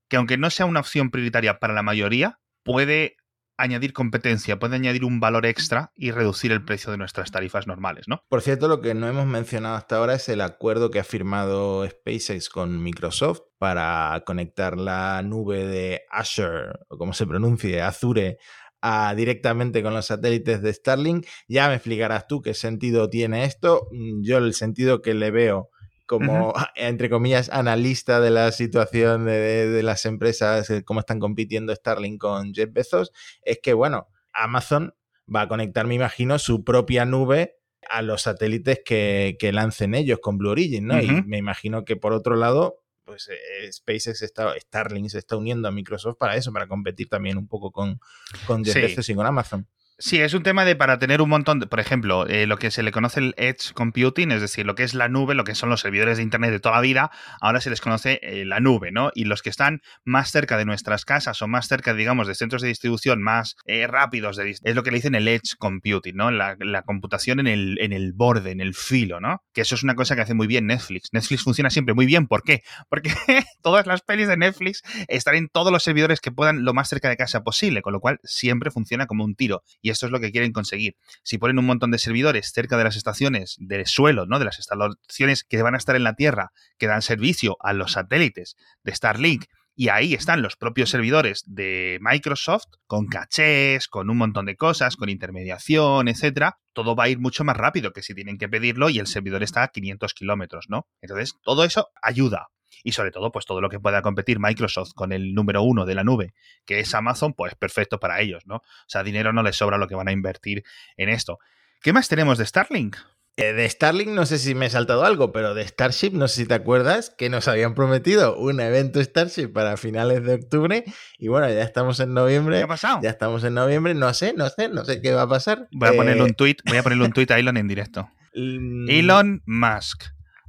que 0.09 0.17
aunque 0.17 0.37
no 0.37 0.49
sea 0.49 0.65
una 0.65 0.79
opción 0.79 1.11
prioritaria 1.11 1.59
para 1.59 1.73
la 1.73 1.83
mayoría, 1.83 2.39
puede 2.63 3.15
añadir 3.59 3.93
competencia, 3.93 4.57
puede 4.57 4.75
añadir 4.75 5.03
un 5.03 5.19
valor 5.19 5.45
extra 5.45 5.91
y 5.95 6.11
reducir 6.11 6.51
el 6.51 6.63
precio 6.63 6.91
de 6.91 6.97
nuestras 6.97 7.31
tarifas 7.31 7.67
normales, 7.67 8.07
¿no? 8.07 8.23
Por 8.29 8.41
cierto, 8.41 8.67
lo 8.67 8.81
que 8.81 8.93
no 8.93 9.07
hemos 9.07 9.27
mencionado 9.27 9.75
hasta 9.75 9.97
ahora 9.97 10.15
es 10.15 10.29
el 10.29 10.41
acuerdo 10.41 10.89
que 10.89 10.99
ha 10.99 11.03
firmado 11.03 11.87
SpaceX 11.87 12.49
con 12.49 12.81
Microsoft 12.81 13.41
para 13.57 14.23
conectar 14.25 14.77
la 14.77 15.21
nube 15.21 15.65
de 15.65 16.01
Azure, 16.09 16.71
o 16.87 16.97
como 16.97 17.13
se 17.13 17.27
pronuncie, 17.27 17.81
Azure, 17.81 18.37
a, 18.81 19.13
directamente 19.13 19.83
con 19.83 19.93
los 19.93 20.05
satélites 20.05 20.61
de 20.61 20.73
Starlink. 20.73 21.27
Ya 21.49 21.67
me 21.67 21.75
explicarás 21.75 22.27
tú 22.27 22.41
qué 22.41 22.53
sentido 22.53 23.09
tiene 23.09 23.43
esto. 23.43 23.89
Yo 24.21 24.37
el 24.37 24.53
sentido 24.53 25.01
que 25.01 25.13
le 25.13 25.31
veo 25.31 25.69
como, 26.09 26.53
entre 26.75 27.07
comillas, 27.07 27.49
analista 27.49 28.19
de 28.19 28.31
la 28.31 28.51
situación 28.51 29.25
de, 29.25 29.81
las 29.83 30.05
empresas, 30.05 30.67
eh, 30.71 30.83
cómo 30.83 31.01
están 31.01 31.19
compitiendo 31.19 31.73
Starlink 31.73 32.19
con 32.19 32.51
Jeff 32.51 32.73
Bezos, 32.73 33.11
es 33.43 33.59
que, 33.61 33.73
bueno, 33.73 34.07
Amazon 34.33 34.95
va 35.33 35.41
a 35.41 35.47
conectar, 35.47 35.85
me 35.85 35.93
imagino, 35.93 36.39
su 36.39 36.63
propia 36.63 37.05
nube 37.05 37.57
a 37.87 38.01
los 38.01 38.23
satélites 38.23 38.81
que, 38.83 39.37
lancen 39.53 39.93
ellos 39.93 40.17
con 40.19 40.39
Blue 40.39 40.49
Origin, 40.49 40.87
¿no? 40.87 40.99
Y 40.99 41.21
me 41.27 41.37
imagino 41.37 41.85
que 41.85 41.95
por 41.95 42.13
otro 42.13 42.35
lado, 42.35 42.81
pues 43.05 43.29
eh, 43.29 43.71
SpaceX 43.71 44.23
está, 44.23 44.59
Starlink 44.59 45.09
se 45.09 45.19
está 45.19 45.37
uniendo 45.37 45.67
a 45.67 45.71
Microsoft 45.71 46.17
para 46.17 46.35
eso, 46.35 46.51
para 46.51 46.67
competir 46.67 47.07
también 47.07 47.37
un 47.37 47.47
poco 47.47 47.71
con, 47.71 47.99
con 48.47 48.65
Jeff 48.65 48.75
Bezos 48.75 49.07
y 49.09 49.13
con 49.13 49.27
Amazon. 49.27 49.67
Sí, 50.01 50.21
es 50.21 50.33
un 50.33 50.43
tema 50.43 50.63
de 50.63 50.77
para 50.77 50.97
tener 50.97 51.21
un 51.21 51.27
montón 51.27 51.59
de, 51.59 51.67
por 51.67 51.81
ejemplo, 51.81 52.25
eh, 52.25 52.47
lo 52.47 52.55
que 52.55 52.71
se 52.71 52.83
le 52.83 52.93
conoce 52.93 53.19
el 53.19 53.33
edge 53.35 53.73
computing, 53.73 54.31
es 54.31 54.39
decir, 54.39 54.65
lo 54.65 54.73
que 54.73 54.83
es 54.83 54.93
la 54.93 55.09
nube, 55.09 55.35
lo 55.35 55.43
que 55.43 55.55
son 55.55 55.69
los 55.69 55.81
servidores 55.81 56.15
de 56.15 56.23
internet 56.23 56.51
de 56.51 56.61
toda 56.61 56.75
la 56.75 56.81
vida, 56.81 57.11
ahora 57.41 57.59
se 57.59 57.69
les 57.69 57.81
conoce 57.81 58.17
eh, 58.21 58.45
la 58.45 58.61
nube, 58.61 58.93
¿no? 58.93 59.11
Y 59.13 59.25
los 59.25 59.41
que 59.41 59.49
están 59.49 59.81
más 60.05 60.31
cerca 60.31 60.55
de 60.55 60.63
nuestras 60.63 61.03
casas 61.03 61.41
o 61.41 61.49
más 61.49 61.67
cerca, 61.67 61.93
digamos, 61.93 62.27
de 62.27 62.35
centros 62.35 62.61
de 62.61 62.69
distribución 62.69 63.21
más 63.21 63.57
eh, 63.65 63.87
rápidos, 63.87 64.37
de, 64.37 64.51
es 64.51 64.73
lo 64.73 64.83
que 64.83 64.91
le 64.91 64.99
dicen 64.99 65.15
el 65.15 65.27
edge 65.27 65.57
computing, 65.57 66.15
¿no? 66.15 66.31
La, 66.31 66.55
computación 66.85 67.41
en 67.41 67.47
el, 67.47 67.77
en 67.81 67.91
el 67.91 68.13
borde, 68.13 68.51
en 68.51 68.61
el 68.61 68.75
filo, 68.75 69.19
¿no? 69.19 69.43
Que 69.53 69.61
eso 69.61 69.75
es 69.75 69.83
una 69.83 69.95
cosa 69.95 70.15
que 70.15 70.21
hace 70.21 70.33
muy 70.33 70.47
bien 70.47 70.65
Netflix. 70.65 71.09
Netflix 71.11 71.43
funciona 71.43 71.69
siempre 71.69 71.93
muy 71.93 72.05
bien, 72.05 72.27
¿por 72.27 72.43
qué? 72.43 72.61
Porque 72.89 73.11
todas 73.61 73.85
las 73.85 74.01
pelis 74.01 74.29
de 74.29 74.37
Netflix 74.37 74.81
están 75.09 75.35
en 75.35 75.49
todos 75.49 75.73
los 75.73 75.83
servidores 75.83 76.21
que 76.21 76.31
puedan 76.31 76.63
lo 76.63 76.73
más 76.73 76.87
cerca 76.87 77.09
de 77.09 77.17
casa 77.17 77.43
posible, 77.43 77.81
con 77.81 77.91
lo 77.91 77.99
cual 77.99 78.19
siempre 78.23 78.71
funciona 78.71 79.05
como 79.05 79.25
un 79.25 79.35
tiro. 79.35 79.61
Esto 79.89 80.05
es 80.05 80.11
lo 80.11 80.19
que 80.19 80.31
quieren 80.31 80.51
conseguir. 80.51 80.95
Si 81.23 81.37
ponen 81.37 81.59
un 81.59 81.65
montón 81.65 81.91
de 81.91 81.99
servidores 81.99 82.51
cerca 82.53 82.77
de 82.77 82.83
las 82.83 82.95
estaciones 82.95 83.55
del 83.59 83.85
suelo, 83.85 84.25
¿no? 84.25 84.39
De 84.39 84.45
las 84.45 84.57
instalaciones 84.57 85.43
que 85.43 85.61
van 85.61 85.75
a 85.75 85.77
estar 85.77 85.95
en 85.95 86.03
la 86.03 86.15
Tierra, 86.15 86.51
que 86.77 86.87
dan 86.87 87.01
servicio 87.01 87.57
a 87.59 87.73
los 87.73 87.93
satélites 87.93 88.55
de 88.83 88.95
Starlink, 88.95 89.45
y 89.79 89.87
ahí 89.87 90.13
están 90.13 90.41
los 90.41 90.57
propios 90.57 90.89
servidores 90.89 91.43
de 91.45 91.99
Microsoft 92.01 92.65
con 92.85 93.07
cachés, 93.07 93.87
con 93.87 94.09
un 94.09 94.17
montón 94.17 94.45
de 94.45 94.57
cosas, 94.57 94.97
con 94.97 95.07
intermediación, 95.07 96.09
etcétera. 96.09 96.57
Todo 96.73 96.97
va 96.97 97.05
a 97.05 97.09
ir 97.09 97.19
mucho 97.19 97.45
más 97.45 97.55
rápido 97.55 97.93
que 97.93 98.03
si 98.03 98.13
tienen 98.13 98.37
que 98.37 98.49
pedirlo 98.49 98.89
y 98.89 98.99
el 98.99 99.07
servidor 99.07 99.41
está 99.41 99.63
a 99.63 99.69
500 99.69 100.13
kilómetros, 100.13 100.65
¿no? 100.67 100.85
Entonces, 100.99 101.33
todo 101.43 101.63
eso 101.63 101.87
ayuda 102.01 102.49
y 102.83 102.91
sobre 102.93 103.11
todo, 103.11 103.31
pues 103.31 103.45
todo 103.45 103.61
lo 103.61 103.69
que 103.69 103.79
pueda 103.79 104.01
competir 104.01 104.39
Microsoft 104.39 104.93
con 104.93 105.11
el 105.11 105.33
número 105.33 105.63
uno 105.63 105.85
de 105.85 105.95
la 105.95 106.03
nube, 106.03 106.33
que 106.65 106.79
es 106.79 106.93
Amazon, 106.93 107.33
pues 107.33 107.55
perfecto 107.55 107.99
para 107.99 108.21
ellos, 108.21 108.43
¿no? 108.45 108.57
O 108.57 108.87
sea, 108.87 109.03
dinero 109.03 109.33
no 109.33 109.43
les 109.43 109.55
sobra 109.55 109.77
lo 109.77 109.87
que 109.87 109.95
van 109.95 110.07
a 110.07 110.11
invertir 110.11 110.63
en 110.97 111.09
esto. 111.09 111.39
¿Qué 111.81 111.93
más 111.93 112.07
tenemos 112.07 112.37
de 112.37 112.45
Starlink? 112.45 112.97
Eh, 113.37 113.53
de 113.53 113.69
Starlink 113.69 114.09
no 114.09 114.25
sé 114.25 114.37
si 114.37 114.53
me 114.53 114.65
he 114.65 114.69
saltado 114.69 115.05
algo, 115.05 115.31
pero 115.31 115.53
de 115.53 115.65
Starship 115.65 116.11
no 116.11 116.27
sé 116.27 116.41
si 116.41 116.45
te 116.45 116.55
acuerdas 116.55 117.15
que 117.17 117.29
nos 117.29 117.47
habían 117.47 117.73
prometido 117.73 118.37
un 118.37 118.59
evento 118.59 119.01
Starship 119.01 119.53
para 119.53 119.77
finales 119.77 120.25
de 120.25 120.33
octubre 120.33 120.83
y 121.17 121.29
bueno, 121.29 121.47
ya 121.47 121.63
estamos 121.63 122.01
en 122.01 122.13
noviembre. 122.13 122.57
¿Qué 122.57 122.63
ha 122.63 122.67
pasado? 122.67 122.99
Ya 123.01 123.09
estamos 123.09 123.45
en 123.45 123.53
noviembre, 123.53 123.93
no 123.93 124.13
sé, 124.13 124.33
no 124.35 124.49
sé, 124.49 124.67
no 124.67 124.83
sé 124.83 125.01
qué 125.01 125.13
va 125.13 125.21
a 125.21 125.29
pasar. 125.29 125.69
Voy 125.71 125.87
a 125.87 125.93
ponerle 125.93 126.23
un 126.23 126.33
tweet, 126.33 126.57
voy 126.65 126.79
a 126.79 126.83
ponerle 126.83 127.05
un 127.05 127.13
tweet 127.13 127.27
a 127.29 127.39
Elon 127.39 127.55
en 127.55 127.69
directo. 127.69 128.09
Elon 128.33 129.41
Musk. 129.45 130.03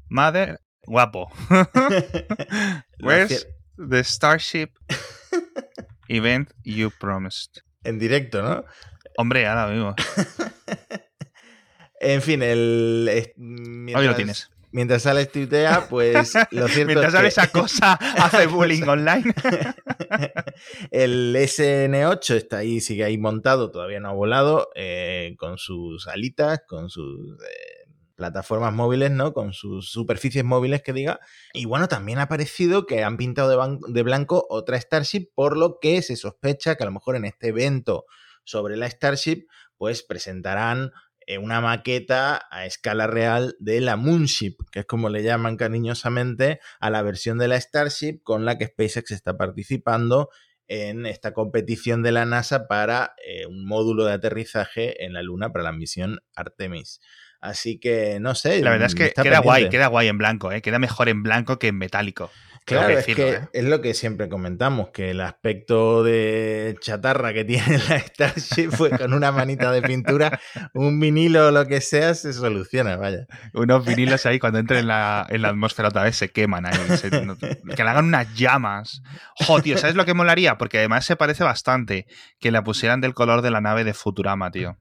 Mother 0.09 0.59
Guapo. 0.91 1.31
Where's 3.01 3.47
the 3.79 4.03
Starship 4.03 4.71
event 6.09 6.53
you 6.65 6.91
promised? 6.91 7.63
En 7.85 8.01
directo, 8.01 8.43
¿no? 8.43 8.65
Hombre, 9.17 9.47
ahora 9.47 9.69
mismo. 9.69 9.95
en 12.01 12.21
fin, 12.23 12.43
el. 12.43 13.33
Mientras, 13.37 14.03
Hoy 14.03 14.09
lo 14.09 14.17
tienes. 14.17 14.51
Mientras 14.73 15.03
sale 15.03 15.27
tuitea, 15.27 15.87
pues 15.89 16.35
lo 16.51 16.67
cierto 16.67 16.87
Mientras 16.87 17.13
sale 17.13 17.29
esa 17.29 17.47
cosa, 17.53 17.93
hace 17.95 18.47
bullying 18.49 18.83
online. 18.83 19.33
el 20.91 21.37
SN8 21.37 22.35
está 22.35 22.59
ahí, 22.59 22.81
sigue 22.81 23.05
ahí 23.05 23.17
montado, 23.17 23.71
todavía 23.71 24.01
no 24.01 24.09
ha 24.09 24.13
volado, 24.13 24.71
eh, 24.75 25.37
con 25.39 25.57
sus 25.57 26.09
alitas, 26.09 26.63
con 26.67 26.91
sus. 26.91 27.41
Eh, 27.43 27.80
plataformas 28.21 28.75
móviles, 28.75 29.11
¿no? 29.11 29.33
Con 29.33 29.55
sus 29.55 29.91
superficies 29.91 30.45
móviles 30.45 30.83
que 30.83 30.93
diga. 30.93 31.21
Y 31.55 31.65
bueno, 31.65 31.89
también 31.89 32.19
ha 32.19 32.29
parecido 32.29 32.85
que 32.85 33.03
han 33.03 33.17
pintado 33.17 33.79
de, 33.89 34.03
blanco 34.03 34.47
otra 34.51 34.79
Starship, 34.79 35.31
por 35.35 35.57
lo 35.57 35.79
que 35.81 36.03
se 36.03 36.17
sospecha 36.17 36.75
que 36.75 36.83
a 36.83 36.87
lo 36.87 36.93
mejor 36.93 37.17
en 37.17 37.25
este 37.25 37.49
evento 37.49 38.05
sobre 38.45 38.77
la 38.77 38.91
Starship, 38.91 39.47
pues 39.79 40.03
presentarán 40.03 40.93
eh, 41.27 41.39
una 41.39 41.63
maqueta 41.63 42.47
a 42.51 42.67
escala 42.67 43.07
real 43.07 43.57
de 43.59 43.81
la 43.81 43.97
Moonship, 43.97 44.59
que 44.71 44.81
es 44.81 44.87
como 44.87 45.09
le 45.09 45.23
llaman 45.23 45.57
cariñosamente 45.57 46.61
a 46.79 46.91
la 46.91 47.01
versión 47.01 47.39
de 47.39 47.49
la 47.49 47.59
Starship 47.59 48.21
con 48.23 48.45
la 48.45 48.59
que 48.59 48.67
SpaceX 48.67 49.13
está 49.13 49.39
participando 49.39 50.29
en 50.69 51.07
esta 51.07 51.33
competición 51.33 52.03
de 52.03 52.13
la 52.13 52.27
NASA 52.27 52.69
para 52.69 53.15
eh, 53.27 53.47
un 53.47 53.67
módulo 53.67 54.05
de 54.05 54.13
aterrizaje 54.13 55.07
en 55.07 55.15
la 55.15 55.23
Luna 55.23 55.53
para 55.53 55.65
la 55.65 55.73
misión 55.73 56.21
Artemis. 56.35 57.01
Así 57.41 57.79
que 57.79 58.19
no 58.21 58.35
sé. 58.35 58.61
La 58.63 58.71
verdad 58.71 58.87
es 58.87 58.95
que 58.95 59.13
queda 59.13 59.41
guay, 59.41 59.69
queda 59.69 59.87
guay 59.87 60.09
en 60.09 60.19
blanco, 60.19 60.53
¿eh? 60.53 60.61
queda 60.61 60.79
mejor 60.79 61.09
en 61.09 61.23
blanco 61.23 61.59
que 61.59 61.69
en 61.69 61.79
metálico. 61.79 62.31
Claro, 62.67 62.99
es 62.99 63.07
que 63.07 63.31
¿eh? 63.31 63.41
es 63.53 63.65
lo 63.65 63.81
que 63.81 63.95
siempre 63.95 64.29
comentamos, 64.29 64.91
que 64.91 65.11
el 65.11 65.21
aspecto 65.21 66.05
de 66.05 66.77
chatarra 66.81 67.33
que 67.33 67.45
tiene 67.47 67.79
la 67.89 67.99
Starship, 67.99 68.71
pues 68.77 68.97
con 68.97 69.15
una 69.15 69.33
manita 69.33 69.73
de 69.73 69.83
pintura, 69.83 70.39
un 70.75 71.01
vinilo 71.01 71.49
o 71.49 71.51
lo 71.51 71.67
que 71.67 71.81
sea, 71.81 72.15
se 72.15 72.33
soluciona, 72.33 72.97
vaya. 72.97 73.27
Unos 73.55 73.85
vinilos 73.85 74.27
ahí 74.27 74.39
cuando 74.39 74.59
entren 74.59 74.81
en 74.81 74.89
la, 74.89 75.27
en 75.31 75.43
la 75.43 75.49
atmósfera 75.49 75.89
otra 75.89 76.05
vez 76.05 76.17
se 76.17 76.29
queman 76.29 76.67
ahí, 76.67 76.79
que 77.75 77.83
le 77.83 77.91
hagan 77.91 78.05
unas 78.05 78.35
llamas. 78.35 79.03
Jo, 79.35 79.61
tío, 79.63 79.79
¿sabes 79.79 79.97
lo 79.97 80.05
que 80.05 80.15
molaría? 80.15 80.59
Porque 80.59 80.79
además 80.79 81.05
se 81.07 81.17
parece 81.17 81.43
bastante 81.43 82.07
que 82.39 82.51
la 82.51 82.63
pusieran 82.63 83.01
del 83.01 83.15
color 83.15 83.43
de 83.43 83.51
la 83.51 83.61
nave 83.61 83.85
de 83.85 83.95
Futurama, 83.95 84.51
tío. 84.51 84.77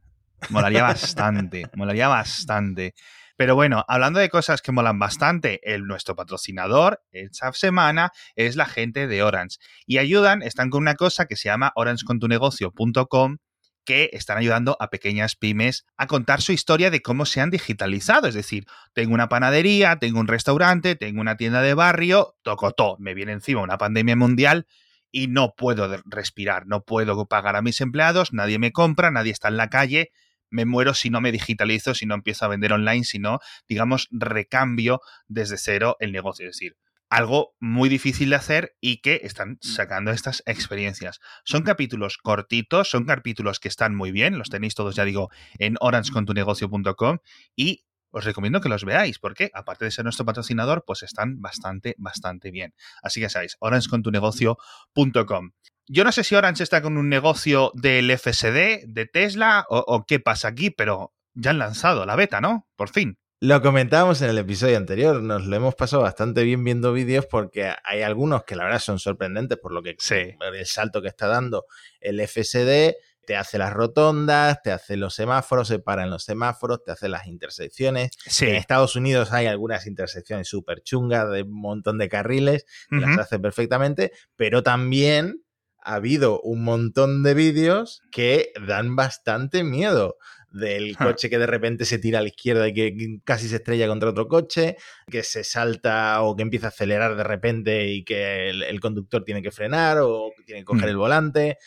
Molaría 0.50 0.84
bastante, 0.84 1.70
molaría 1.76 2.08
bastante. 2.08 2.94
Pero 3.40 3.56
bueno, 3.56 3.86
hablando 3.88 4.20
de 4.20 4.28
cosas 4.28 4.62
que 4.62 4.74
molan 4.74 5.00
bastante, 5.00 5.62
el, 5.64 5.86
nuestro 5.86 6.14
patrocinador 6.14 7.02
esta 7.12 7.54
semana 7.54 8.12
es 8.36 8.58
la 8.58 8.66
gente 8.66 9.08
de 9.08 9.24
Orange. 9.24 9.60
Y 9.86 9.98
ayudan, 9.98 10.42
están 10.42 10.70
con 10.70 10.82
una 10.82 10.96
cosa 10.96 11.26
que 11.26 11.38
se 11.38 11.48
llama 11.48 11.72
orangecontunegocio.com 11.76 13.38
que 13.86 14.10
están 14.12 14.38
ayudando 14.38 14.76
a 14.82 14.90
pequeñas 14.90 15.38
pymes 15.38 15.86
a 15.96 16.06
contar 16.06 16.42
su 16.42 16.52
historia 16.52 16.92
de 16.92 17.02
cómo 17.02 17.26
se 17.26 17.40
han 17.40 17.50
digitalizado. 17.50 18.28
Es 18.28 18.36
decir, 18.36 18.66
tengo 18.94 19.14
una 19.14 19.30
panadería, 19.30 19.96
tengo 19.96 20.20
un 20.20 20.28
restaurante, 20.28 20.96
tengo 20.96 21.22
una 21.22 21.38
tienda 21.38 21.62
de 21.62 21.74
barrio, 21.74 22.36
toco 22.42 22.72
todo, 22.72 22.98
me 23.00 23.14
viene 23.14 23.32
encima 23.32 23.62
una 23.62 23.78
pandemia 23.78 24.18
mundial 24.18 24.68
y 25.12 25.28
no 25.28 25.54
puedo 25.56 25.90
respirar, 26.06 26.68
no 26.68 26.84
puedo 26.84 27.26
pagar 27.26 27.56
a 27.56 27.62
mis 27.62 27.80
empleados, 27.80 28.34
nadie 28.34 28.60
me 28.60 28.74
compra, 28.74 29.12
nadie 29.12 29.32
está 29.32 29.48
en 29.48 29.56
la 29.58 29.70
calle 29.70 30.12
me 30.50 30.66
muero 30.66 30.94
si 30.94 31.10
no 31.10 31.22
me 31.22 31.32
digitalizo, 31.32 31.94
si 31.94 32.06
no 32.06 32.16
empiezo 32.16 32.46
a 32.46 32.50
vender 32.50 32.74
online, 32.74 33.04
si 33.04 33.20
no, 33.20 33.40
digamos, 33.68 34.08
recambio 34.12 35.02
desde 35.28 35.58
cero 35.58 35.98
el 36.00 36.12
negocio. 36.12 36.48
Es 36.48 36.56
decir, 36.58 36.78
algo 37.10 37.56
muy 37.60 37.90
difícil 37.90 38.30
de 38.30 38.36
hacer 38.36 38.76
y 38.80 39.02
que 39.02 39.22
están 39.24 39.58
sacando 39.62 40.12
estas 40.12 40.44
experiencias. 40.46 41.20
Son 41.44 41.64
capítulos 41.64 42.18
cortitos, 42.18 42.90
son 42.90 43.06
capítulos 43.06 43.60
que 43.60 43.68
están 43.68 43.96
muy 43.96 44.12
bien, 44.12 44.38
los 44.38 44.50
tenéis 44.50 44.76
todos, 44.76 44.96
ya 44.96 45.06
digo, 45.06 45.30
en 45.58 45.76
orangecontunegocio.com 45.80 47.18
y 47.56 47.86
os 48.12 48.26
recomiendo 48.26 48.62
que 48.62 48.70
los 48.70 48.86
veáis 48.86 49.20
porque, 49.20 49.52
aparte 49.54 49.86
de 49.86 49.92
ser 49.92 50.04
nuestro 50.04 50.26
patrocinador, 50.26 50.84
pues 50.86 51.04
están 51.04 51.42
bastante, 51.42 51.96
bastante 51.98 52.52
bien. 52.52 52.74
Así 53.02 53.22
que 53.22 53.30
sabéis, 53.30 53.58
orangecontunegocio.com. 53.60 55.52
Yo 55.92 56.04
no 56.04 56.12
sé 56.12 56.24
si 56.24 56.36
Orange 56.36 56.62
está 56.62 56.84
con 56.84 56.98
un 56.98 57.10
negocio 57.10 57.72
del 57.74 58.16
FSD, 58.16 58.86
de 58.86 59.10
Tesla 59.12 59.66
o, 59.70 60.06
qué 60.08 60.20
pasa 60.20 60.50
aquí, 60.50 60.70
pero 60.70 61.16
ya 61.34 61.50
han 61.50 61.58
lanzado 61.58 62.06
la 62.06 62.16
beta, 62.16 62.40
¿no? 62.40 62.68
Por 62.76 62.90
fin. 62.90 63.18
Lo 63.40 63.60
comentábamos 63.64 64.22
en 64.22 64.30
el 64.30 64.38
episodio 64.38 64.78
anterior, 64.78 65.20
nos 65.20 65.48
lo 65.48 65.56
hemos 65.56 65.74
pasado 65.74 66.04
bastante 66.04 66.44
bien 66.44 66.64
viendo 66.64 66.94
vídeos 66.94 67.26
porque 67.26 67.74
hay 67.84 68.04
algunos 68.04 68.44
que 68.44 68.56
la 68.56 68.66
verdad 68.66 68.80
son 68.80 69.00
sorprendentes 69.00 69.58
por 69.58 69.72
lo 69.72 69.82
que 69.82 69.98
el 69.98 70.66
salto 70.68 71.02
que 71.02 71.08
está 71.08 71.26
dando 71.26 71.66
el 72.02 72.20
FSD, 72.20 72.94
te 73.26 73.36
hace 73.36 73.58
las 73.58 73.74
rotondas, 73.74 74.62
te 74.62 74.72
hace 74.72 74.96
los 74.96 75.16
semáforos, 75.16 75.70
se 75.70 75.80
para 75.80 76.04
en 76.04 76.12
los 76.12 76.24
semáforos, 76.24 76.84
te 76.84 76.92
hace 76.92 77.10
las 77.10 77.26
intersecciones. 77.26 78.12
En 78.42 78.56
Estados 78.56 78.96
Unidos 78.96 79.32
hay 79.32 79.48
algunas 79.48 79.88
intersecciones 79.88 80.48
súper 80.48 80.82
chungas 80.84 81.32
de 81.32 81.44
un 81.44 81.62
montón 81.62 81.98
de 81.98 82.10
carriles, 82.10 82.66
las 82.92 83.18
hace 83.18 83.40
perfectamente, 83.40 84.12
pero 84.36 84.62
también 84.62 85.44
ha 85.90 85.96
habido 85.96 86.40
un 86.42 86.64
montón 86.64 87.24
de 87.24 87.34
vídeos 87.34 88.04
que 88.12 88.54
dan 88.68 88.96
bastante 88.96 89.64
miedo 89.64 90.18
del 90.52 90.96
coche 90.96 91.32
que 91.32 91.40
de 91.40 91.48
repente 91.48 91.84
se 91.86 91.98
tira 91.98 92.20
a 92.20 92.22
la 92.22 92.28
izquierda 92.28 92.68
y 92.68 92.74
que 92.74 93.20
casi 93.24 93.50
se 93.50 93.56
estrella 93.56 93.88
contra 93.88 94.12
otro 94.12 94.28
coche, 94.28 94.78
que 95.10 95.24
se 95.24 95.44
salta 95.44 96.22
o 96.22 96.36
que 96.36 96.44
empieza 96.44 96.68
a 96.68 96.70
acelerar 96.70 97.16
de 97.16 97.24
repente 97.24 97.88
y 97.88 98.04
que 98.04 98.52
el, 98.52 98.80
conductor 98.80 99.24
tiene 99.24 99.42
que 99.42 99.50
frenar 99.50 99.98
o 100.02 100.30
tiene 100.46 100.62
que 100.62 100.66
coger 100.66 100.86
mm. 100.86 100.90
el 100.90 100.98
volante. 100.98 101.58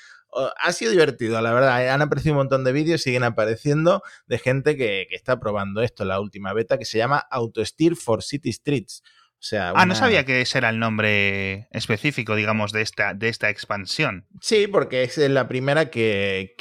Ha 0.60 0.72
sido 0.72 0.92
divertido, 0.92 1.40
la 1.40 1.52
verdad. 1.52 1.88
Han 1.88 2.02
aparecido 2.02 2.34
un 2.34 2.38
montón 2.38 2.62
de 2.62 2.72
vídeos, 2.72 3.02
siguen 3.02 3.24
apareciendo 3.24 4.02
de 4.26 4.38
gente 4.38 4.76
que, 4.76 5.06
que 5.10 5.16
está 5.16 5.40
probando 5.40 5.82
esto, 5.82 6.04
la 6.04 6.20
última 6.20 6.52
beta, 6.52 6.78
que 6.78 6.84
se 6.84 6.98
llama 6.98 7.24
AutoSteer 7.30 7.96
for 7.96 8.22
City 8.22 8.52
Streets 8.52 9.02
Ah, 9.52 9.86
no 9.86 9.94
sabía 9.94 10.24
que 10.24 10.40
ese 10.40 10.58
era 10.58 10.70
el 10.70 10.78
nombre 10.78 11.68
específico, 11.72 12.36
digamos, 12.36 12.72
de 12.72 12.82
esta, 12.82 13.14
de 13.14 13.28
esta 13.28 13.50
expansión. 13.50 14.26
Sí, 14.40 14.66
porque 14.66 15.02
es 15.02 15.18
la 15.18 15.48
primera 15.48 15.90
que, 15.90 16.54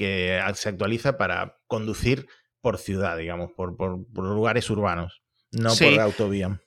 se 0.55 0.69
actualiza 0.69 1.17
para 1.17 1.57
conducir 1.67 2.27
por 2.61 2.77
ciudad, 2.77 3.17
digamos, 3.17 3.51
por, 3.55 3.75
lugares 4.13 4.69
urbanos, 4.69 5.21
no 5.51 5.73
por 5.75 5.99
autovía. 5.99 6.59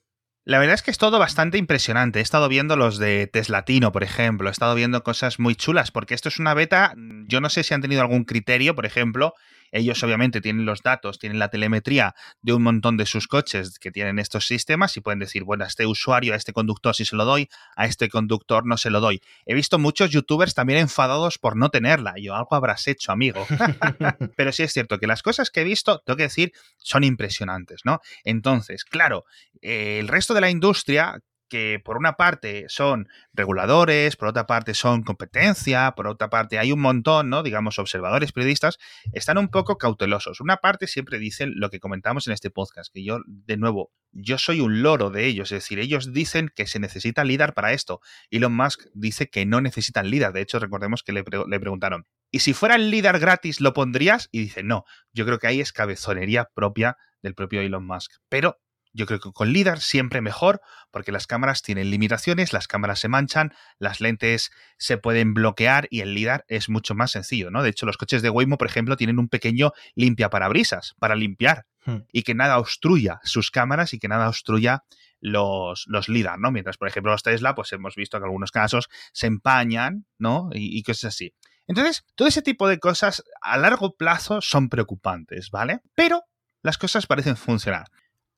La 0.47 0.59
verdad 0.59 0.75
es 0.75 0.83
que 0.83 0.91
es 0.91 0.99
todo 0.99 1.19
bastante 1.19 1.57
impresionante. 1.57 2.19
He 2.19 2.23
estado 2.23 2.49
viendo 2.49 2.77
los 2.77 2.99
de 2.99 3.27
Teslatino, 3.27 3.93
por 3.93 4.05
ejemplo. 4.05 4.49
He 4.49 4.53
estado 4.53 4.75
viendo 4.75 5.03
cosas 5.03 5.39
muy 5.39 5.57
chulas, 5.57 5.91
porque 5.91 6.13
esto 6.13 6.29
es 6.29 6.39
una 6.39 6.53
beta. 6.53 6.95
Yo 7.27 7.41
no 7.41 7.49
sé 7.49 7.63
si 7.63 7.73
han 7.73 7.81
tenido 7.81 8.03
algún 8.03 8.25
criterio, 8.25 8.75
por 8.75 8.85
ejemplo, 8.85 9.33
Ellos 9.75 10.01
obviamente 10.05 10.41
tienen 10.41 10.67
los 10.67 10.83
datos, 10.83 11.19
tienen 11.19 11.41
la 11.41 11.49
telemetría 11.49 12.15
de 12.43 12.53
un 12.53 12.63
montón 12.63 12.97
de 12.97 13.07
sus 13.07 13.27
coches 13.27 13.81
que 13.81 13.91
tienen 13.91 14.21
estos 14.21 14.47
sistemas 14.47 14.97
y 14.97 15.01
pueden 15.01 15.19
decir, 15.19 15.43
bueno, 15.43 15.65
a 15.65 15.67
este 15.67 15.85
usuario, 15.85 16.33
a 16.33 16.37
este 16.37 16.53
conductor 16.53 16.95
sí 16.95 17.05
se 17.05 17.17
lo 17.17 17.25
doy, 17.25 17.49
a 17.75 17.87
este 17.87 18.09
conductor 18.09 18.65
no 18.65 18.77
se 18.77 18.91
lo 18.91 19.01
doy. 19.01 19.21
He 19.47 19.55
visto 19.55 19.81
muchos 19.81 20.11
youtubers 20.11 20.55
también 20.55 20.79
enfadados 20.79 21.39
por 21.39 21.57
no 21.57 21.71
tenerla. 21.71 22.15
Yo, 22.17 22.37
algo 22.37 22.55
habrás 22.55 22.87
hecho, 22.87 23.11
amigo. 23.11 23.45
Pero 24.37 24.53
sí 24.53 24.63
es 24.63 24.73
cierto 24.73 25.01
que 25.01 25.09
las 25.09 25.23
cosas 25.23 25.51
que 25.51 25.63
he 25.63 25.65
visto, 25.65 26.01
tengo 26.07 26.19
que 26.19 26.23
decir, 26.23 26.53
son 26.79 27.03
impresionantes, 27.03 27.81
¿no? 27.85 28.01
Entonces, 28.23 28.85
claro, 28.85 29.25
eh, 29.61 29.99
el 29.99 30.07
resto 30.07 30.35
de 30.35 30.41
la 30.41 30.51
industria 30.51 31.19
que 31.49 31.81
por 31.85 31.97
una 31.97 32.17
parte 32.17 32.65
son 32.69 33.09
reguladores, 33.33 34.17
por 34.17 34.29
otra 34.29 34.47
parte 34.47 34.75
son 34.75 35.03
competencia, 35.03 35.93
por 35.93 36.07
otra 36.07 36.31
parte 36.31 36.59
hay 36.59 36.73
un 36.73 36.81
montón, 36.81 37.31
¿no? 37.31 37.43
Digamos, 37.43 37.79
observadores, 37.79 38.33
periodistas, 38.33 38.79
están 39.13 39.39
un 39.39 39.49
poco 39.49 39.79
cautelosos. 39.79 40.41
Una 40.41 40.59
parte 40.59 40.87
siempre 40.87 41.19
dicen 41.19 41.53
lo 41.57 41.71
que 41.71 41.81
comentamos 41.81 42.27
en 42.27 42.33
este 42.33 42.51
podcast, 42.51 42.93
que 42.93 43.05
yo, 43.05 43.19
de 43.27 43.57
nuevo, 43.57 43.93
yo 44.13 44.39
soy 44.39 44.61
un 44.61 44.83
loro 44.83 45.11
de 45.11 45.27
ellos, 45.27 45.53
es 45.53 45.63
decir, 45.63 45.79
ellos 45.79 46.13
dicen 46.13 46.51
que 46.55 46.67
se 46.67 46.79
necesita 46.79 47.25
líder 47.25 47.55
para 47.55 47.73
esto. 47.73 48.01
Elon 48.31 48.55
Musk 48.55 48.87
dice 48.95 49.29
que 49.29 49.47
no 49.47 49.61
necesitan 49.61 50.11
líder. 50.11 50.33
De 50.33 50.41
hecho, 50.41 50.59
recordemos 50.59 51.03
que 51.03 51.13
le, 51.13 51.25
preguntaron, 51.25 52.07
¿y 52.31 52.41
si 52.41 52.55
fuera 52.55 52.77
el 52.77 52.91
líder 52.91 53.19
gratis 53.19 53.61
lo 53.61 53.73
pondrías? 53.73 54.29
Y 54.33 54.41
dice, 54.41 54.63
no, 54.63 54.85
yo 55.13 55.27
creo 55.27 55.39
que 55.39 55.47
ahí 55.47 55.61
es 55.61 55.73
cabezonería 55.73 56.49
propia 56.55 56.97
del 57.23 57.35
propio 57.35 57.61
Elon 57.61 57.87
Musk. 57.87 58.13
Pero 58.29 58.61
yo 58.95 59.07
creo 59.07 59.21
que 59.21 59.33
con 59.33 59.53
LIDAR 59.53 59.81
siempre 59.81 60.21
mejor, 60.21 60.63
porque 60.91 61.13
las 61.13 61.27
cámaras 61.27 61.63
tienen 61.63 61.91
limitaciones, 61.91 62.53
las 62.53 62.69
cámaras 62.69 63.01
se 63.01 63.09
manchan, 63.09 63.53
las 63.79 64.01
lentes 64.01 64.53
se 64.79 64.97
pueden 64.97 65.35
bloquear 65.35 65.89
y 65.91 66.01
el 66.01 66.15
LIDAR 66.15 66.45
es 66.49 66.69
mucho 66.69 66.95
más 66.95 67.11
sencillo, 67.11 67.51
¿no? 67.51 67.63
De 67.63 67.71
hecho, 67.71 67.87
los 67.87 67.97
coches 67.97 68.23
de 68.23 68.31
Waymo, 68.31 68.57
por 68.57 68.69
ejemplo, 68.69 68.97
tienen 68.97 69.19
un 69.19 69.29
pequeño 69.29 69.73
limpia 69.97 70.31
parabrisas 70.31 70.95
para 71.01 71.17
limpiar 71.17 71.67
hmm. 71.85 71.97
y 72.13 72.23
que 72.23 72.35
nada 72.35 72.59
obstruya 72.59 73.21
sus 73.25 73.51
cámaras 73.51 73.93
y 73.95 73.99
que 73.99 74.09
nada 74.09 74.29
obstruya 74.29 74.85
los, 75.21 75.85
los 75.89 76.09
LIDAR, 76.09 76.39
¿no? 76.39 76.53
Mientras, 76.53 76.77
por 76.77 76.87
ejemplo, 76.87 77.11
los 77.11 77.25
Tesla, 77.25 77.55
pues 77.57 77.73
hemos 77.73 77.97
visto 77.97 78.19
que 78.19 78.23
en 78.23 78.27
algunos 78.27 78.53
casos 78.53 78.89
se 79.13 79.27
empañan, 79.27 80.07
¿no? 80.19 80.51
Y, 80.53 80.79
y 80.79 80.83
cosas 80.85 81.15
así. 81.15 81.35
Entonces, 81.67 82.05
todo 82.15 82.29
ese 82.29 82.43
tipo 82.43 82.69
de 82.69 82.79
cosas 82.79 83.25
a 83.41 83.57
largo 83.57 83.97
plazo 83.97 84.41
son 84.41 84.69
preocupantes, 84.69 85.51
¿vale? 85.51 85.81
Pero 85.97 86.23
las 86.63 86.79
cosas 86.79 87.07
parecen 87.07 87.37
funcionar. 87.37 87.87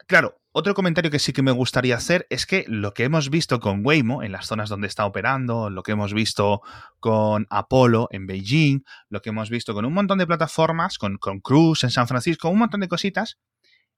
Claro, 0.06 0.40
otro 0.58 0.72
comentario 0.72 1.10
que 1.10 1.18
sí 1.18 1.34
que 1.34 1.42
me 1.42 1.50
gustaría 1.52 1.96
hacer 1.96 2.26
es 2.30 2.46
que 2.46 2.64
lo 2.66 2.94
que 2.94 3.04
hemos 3.04 3.28
visto 3.28 3.60
con 3.60 3.84
Waymo 3.84 4.22
en 4.22 4.32
las 4.32 4.46
zonas 4.46 4.70
donde 4.70 4.86
está 4.86 5.04
operando, 5.04 5.68
lo 5.68 5.82
que 5.82 5.92
hemos 5.92 6.14
visto 6.14 6.62
con 6.98 7.46
Apollo 7.50 8.08
en 8.10 8.26
Beijing, 8.26 8.82
lo 9.10 9.20
que 9.20 9.28
hemos 9.28 9.50
visto 9.50 9.74
con 9.74 9.84
un 9.84 9.92
montón 9.92 10.16
de 10.16 10.26
plataformas, 10.26 10.96
con, 10.96 11.18
con 11.18 11.40
Cruise 11.40 11.84
en 11.84 11.90
San 11.90 12.08
Francisco, 12.08 12.48
un 12.48 12.58
montón 12.58 12.80
de 12.80 12.88
cositas, 12.88 13.36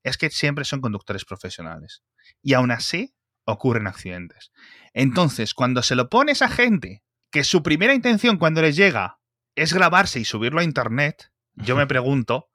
es 0.02 0.18
que 0.18 0.30
siempre 0.30 0.64
son 0.64 0.80
conductores 0.80 1.24
profesionales. 1.24 2.02
Y 2.42 2.54
aún 2.54 2.72
así 2.72 3.14
ocurren 3.44 3.86
accidentes. 3.86 4.50
Entonces, 4.94 5.54
cuando 5.54 5.84
se 5.84 5.94
lo 5.94 6.08
pones 6.08 6.42
a 6.42 6.48
gente 6.48 7.04
que 7.30 7.44
su 7.44 7.62
primera 7.62 7.94
intención 7.94 8.36
cuando 8.36 8.62
les 8.62 8.74
llega 8.74 9.20
es 9.54 9.72
grabarse 9.72 10.18
y 10.18 10.24
subirlo 10.24 10.58
a 10.58 10.64
Internet, 10.64 11.30
yo 11.54 11.76
me 11.76 11.86
pregunto, 11.86 12.50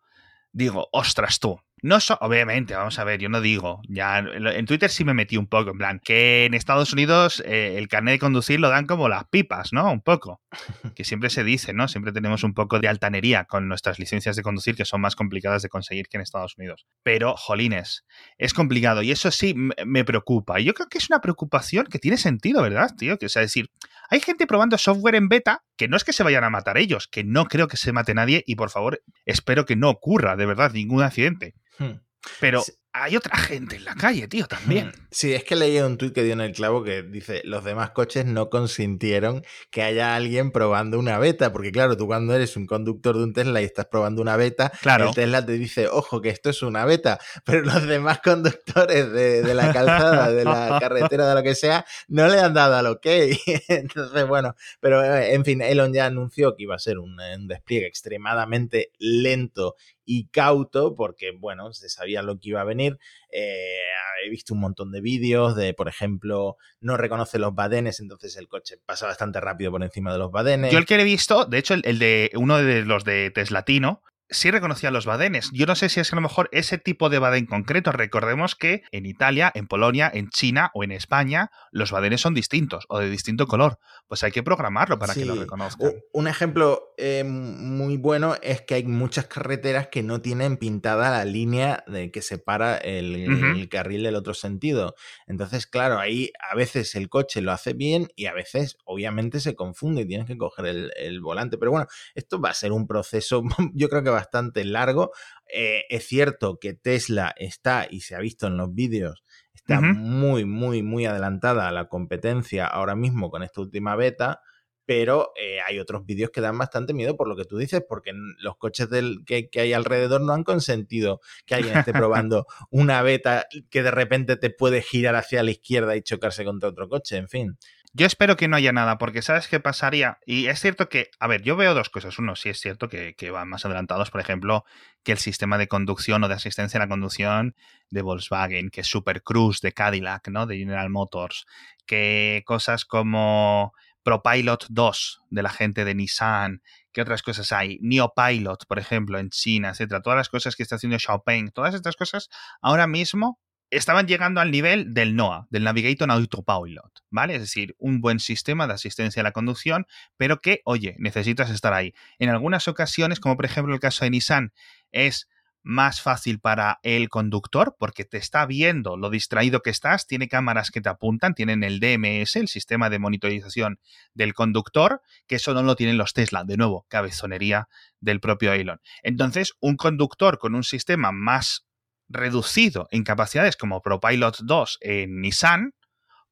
digo, 0.51 0.89
ostras 0.91 1.39
tú, 1.39 1.62
no 1.83 1.99
so, 1.99 2.17
obviamente, 2.21 2.73
vamos 2.75 2.97
a 2.97 3.03
ver, 3.03 3.19
yo 3.19 3.27
no 3.27 3.41
digo, 3.41 3.81
ya 3.89 4.19
en 4.19 4.65
Twitter 4.65 4.89
sí 4.89 5.03
me 5.03 5.13
metí 5.13 5.35
un 5.35 5.47
poco, 5.47 5.71
en 5.71 5.77
plan, 5.77 5.99
que 6.01 6.45
en 6.45 6.53
Estados 6.53 6.93
Unidos 6.93 7.43
eh, 7.45 7.75
el 7.77 7.89
carnet 7.89 8.13
de 8.13 8.19
conducir 8.19 8.61
lo 8.61 8.69
dan 8.69 8.85
como 8.85 9.09
las 9.09 9.25
pipas, 9.25 9.73
¿no? 9.73 9.91
Un 9.91 10.01
poco. 10.01 10.41
Que 10.95 11.03
siempre 11.03 11.29
se 11.29 11.43
dice, 11.43 11.73
¿no? 11.73 11.87
Siempre 11.87 12.13
tenemos 12.13 12.43
un 12.43 12.53
poco 12.53 12.79
de 12.79 12.87
altanería 12.87 13.45
con 13.45 13.67
nuestras 13.67 13.99
licencias 13.99 14.35
de 14.35 14.43
conducir 14.43 14.75
que 14.75 14.85
son 14.85 15.01
más 15.01 15.15
complicadas 15.15 15.61
de 15.63 15.69
conseguir 15.69 16.07
que 16.07 16.17
en 16.17 16.21
Estados 16.21 16.55
Unidos. 16.57 16.85
Pero, 17.01 17.35
jolines, 17.35 18.05
es 18.37 18.53
complicado 18.53 19.01
y 19.01 19.11
eso 19.11 19.31
sí 19.31 19.53
me 19.55 20.05
preocupa. 20.05 20.59
Y 20.59 20.65
yo 20.65 20.73
creo 20.73 20.87
que 20.87 20.99
es 20.99 21.09
una 21.09 21.19
preocupación 21.19 21.87
que 21.87 21.99
tiene 21.99 22.17
sentido, 22.17 22.61
¿verdad, 22.61 22.91
tío? 22.95 23.17
Que, 23.17 23.25
es 23.25 23.33
decir, 23.33 23.71
hay 24.09 24.19
gente 24.19 24.47
probando 24.47 24.77
software 24.77 25.15
en 25.15 25.27
beta 25.27 25.63
que 25.75 25.87
no 25.87 25.97
es 25.97 26.03
que 26.03 26.13
se 26.13 26.23
vayan 26.23 26.43
a 26.43 26.49
matar 26.49 26.77
ellos, 26.77 27.07
que 27.07 27.23
no 27.23 27.45
creo 27.45 27.67
que 27.67 27.77
se 27.77 27.91
mate 27.91 28.13
nadie 28.13 28.43
y 28.45 28.55
por 28.55 28.69
favor, 28.69 29.01
espero 29.25 29.65
que 29.65 29.75
no 29.75 29.89
ocurra, 29.89 30.35
de 30.35 30.45
verdad, 30.45 30.71
ningún 30.71 31.01
accidente. 31.01 31.55
Hmm. 31.77 31.99
Pero 32.39 32.63
hay 32.95 33.17
otra 33.17 33.35
gente 33.37 33.75
en 33.77 33.85
la 33.85 33.95
calle, 33.95 34.27
tío, 34.27 34.45
también. 34.45 34.89
Hmm. 34.89 35.07
Sí, 35.09 35.33
es 35.33 35.43
que 35.43 35.55
leí 35.55 35.79
un 35.79 35.97
tuit 35.97 36.13
que 36.13 36.23
dio 36.23 36.33
en 36.33 36.41
el 36.41 36.51
clavo 36.51 36.83
que 36.83 37.01
dice, 37.01 37.41
los 37.43 37.63
demás 37.63 37.89
coches 37.89 38.25
no 38.25 38.49
consintieron 38.51 39.43
que 39.71 39.81
haya 39.81 40.15
alguien 40.15 40.51
probando 40.51 40.99
una 40.99 41.17
beta, 41.17 41.51
porque 41.51 41.71
claro, 41.71 41.97
tú 41.97 42.05
cuando 42.05 42.36
eres 42.36 42.55
un 42.55 42.67
conductor 42.67 43.17
de 43.17 43.23
un 43.23 43.33
Tesla 43.33 43.62
y 43.62 43.65
estás 43.65 43.88
probando 43.88 44.21
una 44.21 44.38
beta, 44.38 44.71
claro. 44.81 45.09
el 45.09 45.15
Tesla 45.15 45.43
te 45.43 45.53
dice, 45.53 45.88
ojo, 45.88 46.21
que 46.21 46.29
esto 46.29 46.51
es 46.51 46.62
una 46.62 46.86
beta, 46.86 47.19
pero 47.45 47.62
los 47.62 47.86
demás 47.88 48.19
conductores 48.21 49.12
de, 49.12 49.53
la 49.55 49.73
calzada, 49.73 50.31
de 50.31 50.45
la 50.45 50.77
carretera, 50.79 51.27
de 51.27 51.36
lo 51.36 51.43
que 51.43 51.55
sea, 51.55 51.86
no 52.07 52.27
le 52.27 52.39
han 52.39 52.53
dado 52.53 52.75
al 52.75 52.86
ok. 52.86 53.05
Entonces, 53.69 54.27
bueno, 54.27 54.55
pero 54.79 55.03
eh, 55.03 55.33
en 55.33 55.43
fin, 55.43 55.62
Elon 55.62 55.93
ya 55.93 56.05
anunció 56.05 56.55
que 56.55 56.63
iba 56.63 56.75
a 56.75 56.79
ser 56.79 56.99
un 56.99 57.17
despliegue 57.47 57.88
extremadamente 57.88 58.91
lento 58.99 59.75
y 60.05 60.27
cauto, 60.27 60.95
porque, 60.95 61.31
bueno, 61.37 61.73
se 61.73 61.89
sabía 61.89 62.21
lo 62.21 62.39
que 62.39 62.49
iba 62.49 62.61
a 62.61 62.65
venir. 62.65 62.97
Eh, 63.31 63.77
he 64.25 64.29
visto 64.29 64.53
un 64.53 64.59
montón 64.59 64.91
de 64.91 65.01
vídeos 65.01 65.55
de, 65.55 65.73
por 65.73 65.87
ejemplo, 65.87 66.57
no 66.79 66.97
reconoce 66.97 67.39
los 67.39 67.53
badenes, 67.53 67.99
entonces 67.99 68.37
el 68.37 68.47
coche 68.47 68.77
pasa 68.85 69.07
bastante 69.07 69.39
rápido 69.39 69.71
por 69.71 69.83
encima 69.83 70.11
de 70.11 70.19
los 70.19 70.31
badenes. 70.31 70.71
Yo 70.71 70.77
el 70.77 70.85
que 70.85 70.95
he 70.95 71.03
visto, 71.03 71.45
de 71.45 71.57
hecho, 71.57 71.73
el, 71.73 71.99
de 71.99 72.31
uno 72.35 72.57
de 72.57 72.83
los 72.83 73.03
de 73.03 73.31
Teslatino, 73.31 74.01
sí 74.29 74.51
reconocía 74.51 74.91
los 74.91 75.05
badenes. 75.05 75.49
Yo 75.53 75.65
no 75.65 75.75
sé 75.75 75.89
si 75.89 75.99
es 75.99 76.09
que 76.09 76.15
a 76.15 76.17
lo 76.17 76.21
mejor 76.21 76.49
ese 76.51 76.77
tipo 76.77 77.09
de 77.09 77.19
badén 77.19 77.45
concreto, 77.45 77.91
recordemos 77.91 78.55
que 78.55 78.83
en 78.91 79.05
Italia, 79.05 79.51
en 79.53 79.67
Polonia, 79.67 80.09
en 80.13 80.29
China 80.29 80.71
o 80.73 80.83
en 80.83 80.91
España, 80.91 81.51
los 81.71 81.91
badenes 81.91 82.21
son 82.21 82.33
distintos 82.33 82.86
o 82.89 82.99
de 82.99 83.09
distinto 83.09 83.47
color. 83.47 83.79
Pues 84.07 84.23
hay 84.23 84.31
que 84.31 84.43
programarlo 84.43 84.99
para 84.99 85.13
que 85.13 85.25
lo 85.25 85.36
reconozcan. 85.36 85.93
Un 86.12 86.27
ejemplo 86.27 86.93
eh, 86.97 87.23
muy 87.23 87.97
bueno 87.97 88.36
es 88.41 88.62
que 88.62 88.75
hay 88.75 88.83
muchas 88.83 89.25
carreteras 89.25 89.88
que 89.88 90.03
no 90.03 90.21
tienen 90.21 90.57
pintada 90.57 91.09
la 91.09 91.25
línea 91.25 91.83
de 91.88 92.12
que 92.12 92.21
separa 92.21 92.77
el, 92.77 93.67
carril 93.69 94.03
del 94.03 94.15
otro 94.15 94.33
sentido. 94.33 94.95
Entonces, 95.27 95.67
claro, 95.67 95.99
ahí 95.99 96.31
a 96.51 96.55
veces 96.55 96.95
el 96.95 97.09
coche 97.09 97.41
lo 97.41 97.51
hace 97.51 97.73
bien 97.73 98.07
y 98.15 98.25
a 98.25 98.33
veces 98.33 98.77
obviamente 98.86 99.39
se 99.39 99.55
confunde 99.55 100.01
y 100.01 100.07
tienes 100.07 100.27
que 100.27 100.38
coger 100.38 100.65
el, 100.65 100.91
el 100.95 101.21
volante. 101.21 101.57
Pero 101.57 101.71
bueno, 101.71 101.88
esto 102.15 102.39
va 102.39 102.49
a 102.49 102.53
ser 102.53 102.71
un 102.71 102.88
proceso, 102.88 103.43
yo 103.73 103.89
creo 103.89 104.03
que 104.03 104.09
bastante 104.13 104.63
largo. 104.63 105.12
Eh, 105.54 105.84
es 105.89 106.08
cierto 106.08 106.58
que 106.60 106.73
Tesla 106.73 107.34
está, 107.38 107.88
y 107.89 108.02
se 108.02 108.15
ha 108.15 108.19
visto 108.19 108.47
en 108.47 108.58
los 108.58 108.73
vídeos, 108.73 109.23
está 109.54 109.82
muy, 109.82 110.45
muy, 110.45 110.82
muy 110.82 111.06
adelantada 111.06 111.67
a 111.67 111.71
la 111.71 111.88
competencia 111.88 112.65
ahora 112.65 112.95
mismo 112.95 113.30
con 113.30 113.43
esta 113.43 113.62
última 113.62 113.95
beta, 113.95 114.41
pero 114.86 115.32
eh, 115.39 115.60
hay 115.65 115.80
otros 115.80 116.06
vídeos 116.06 116.30
que 116.32 116.41
dan 116.41 116.58
bastante 116.58 116.93
miedo 116.93 117.15
por 117.15 117.28
lo 117.28 117.36
que 117.36 117.45
tú 117.45 117.58
dices, 117.58 117.84
porque 117.88 118.12
los 118.39 118.58
coches 118.58 118.89
del, 118.89 119.23
que, 119.26 119.49
que, 119.49 119.62
hay 119.62 119.73
alrededor 119.73 120.21
no 120.21 120.34
han 120.34 120.43
consentido 120.43 121.21
que 121.45 121.56
alguien 121.56 121.78
esté 121.78 121.93
probando 121.93 122.45
una 122.69 123.02
beta 123.02 123.47
que 123.69 123.84
de 123.84 123.91
repente 123.91 124.36
te 124.36 124.49
puede 124.49 124.82
girar 124.82 125.15
hacia 125.15 125.43
la 125.43 125.52
izquierda 125.52 125.95
y 125.95 126.02
chocarse 126.02 126.43
contra 126.43 126.69
otro 126.69 126.89
coche, 126.89 127.17
en 127.17 127.30
fin. 127.30 127.58
Yo 127.95 128.08
espero 128.08 128.36
que 128.38 128.47
no 128.47 128.56
haya 128.56 128.71
nada, 128.71 128.97
porque 128.97 129.21
¿sabes 129.21 129.47
qué 129.47 129.60
pasaría? 129.60 130.17
Y 130.25 130.47
es 130.47 130.60
cierto 130.60 130.89
que, 130.89 131.12
a 131.19 131.27
ver, 131.27 131.43
yo 131.43 131.56
veo 131.56 131.75
dos 131.75 131.91
cosas. 131.91 132.17
Uno, 132.17 132.36
sí 132.36 132.49
es 132.49 132.60
cierto 132.60 132.89
que, 132.89 133.13
van 133.29 133.47
más 133.49 133.65
adelantados, 133.65 134.10
por 134.10 134.19
ejemplo, 134.19 134.65
que 135.03 135.12
el 135.12 135.19
sistema 135.19 135.60
de 135.60 135.67
conducción 135.67 136.23
o 136.23 136.27
de 136.27 136.34
asistencia 136.34 136.79
a 136.79 136.84
la 136.84 136.89
conducción 136.89 137.56
de 137.91 138.01
Volkswagen, 138.01 138.71
que 138.71 138.82
es 138.82 138.88
Super 138.88 139.21
Cruise 139.21 139.62
de 139.62 139.73
Cadillac, 139.73 140.27
¿no? 140.29 140.47
De 140.47 140.58
General 140.58 140.89
Motors, 140.89 141.45
que 141.86 142.41
cosas 142.47 142.84
como 142.84 143.73
ProPilot 144.01 144.65
2 144.69 145.21
de 145.29 145.43
la 145.43 145.49
gente 145.49 145.86
de 145.86 145.93
Nissan, 145.93 146.63
¿qué 146.93 147.01
otras 147.01 147.21
cosas 147.21 147.51
hay? 147.51 147.77
NeoPilot, 147.79 148.65
por 148.65 148.79
ejemplo, 148.79 149.19
en 149.19 149.29
China, 149.29 149.69
etcétera. 149.69 150.01
Todas 150.01 150.17
las 150.17 150.29
cosas 150.29 150.56
que 150.56 150.63
está 150.63 150.77
haciendo 150.77 150.97
Xiaopeng, 150.97 151.51
todas 151.51 151.75
estas 151.75 151.95
cosas 151.95 152.29
ahora 152.60 152.88
mismo 152.88 153.39
estaban 153.77 154.07
llegando 154.07 154.41
al 154.41 154.51
nivel 154.51 154.93
del 154.93 155.15
NOAA, 155.15 155.47
del 155.49 155.63
Navigator 155.63 156.09
Autopilot, 156.09 157.03
¿vale? 157.09 157.36
Es 157.36 157.41
decir, 157.41 157.75
un 157.77 158.01
buen 158.01 158.19
sistema 158.19 158.67
de 158.67 158.73
asistencia 158.73 159.21
a 159.21 159.23
la 159.23 159.31
conducción, 159.31 159.88
pero 160.17 160.41
que, 160.41 160.62
oye, 160.65 160.95
necesitas 160.99 161.49
estar 161.49 161.73
ahí. 161.73 161.93
En 162.19 162.29
algunas 162.29 162.67
ocasiones, 162.67 163.19
como 163.19 163.36
por 163.36 163.45
ejemplo 163.45 163.73
el 163.73 163.79
caso 163.79 164.05
de 164.05 164.12
Nissan, 164.12 164.53
es 164.91 165.27
más 165.63 166.01
fácil 166.01 166.39
para 166.39 166.79
el 166.83 167.09
conductor 167.09 167.75
porque 167.79 168.03
te 168.03 168.17
está 168.17 168.45
viendo 168.45 168.97
lo 168.97 169.09
distraído 169.09 169.62
que 169.62 169.69
estás, 169.69 170.07
tiene 170.07 170.27
cámaras 170.27 170.71
que 170.71 170.81
te 170.81 170.89
apuntan, 170.89 171.33
tienen 171.33 171.63
el 171.63 171.79
DMS, 171.79 172.36
el 172.36 172.49
sistema 172.49 172.89
de 172.89 172.99
monitorización 172.99 173.79
del 174.13 174.33
conductor, 174.33 175.01
que 175.25 175.36
eso 175.36 175.53
no 175.53 175.63
lo 175.63 175.75
tienen 175.75 175.97
los 175.97 176.13
Tesla, 176.13 176.43
de 176.43 176.57
nuevo, 176.57 176.86
cabezonería 176.89 177.69
del 178.01 178.19
propio 178.19 178.51
Elon. 178.51 178.81
Entonces, 179.01 179.53
un 179.62 179.77
conductor 179.77 180.38
con 180.38 180.53
un 180.53 180.63
sistema 180.63 181.12
más 181.12 181.65
reducido 182.13 182.88
en 182.91 183.04
capacidades 183.04 183.58
como 183.58 183.82
ProPilot 183.82 184.39
2 184.41 184.78
en 184.82 185.21
Nissan, 185.21 185.73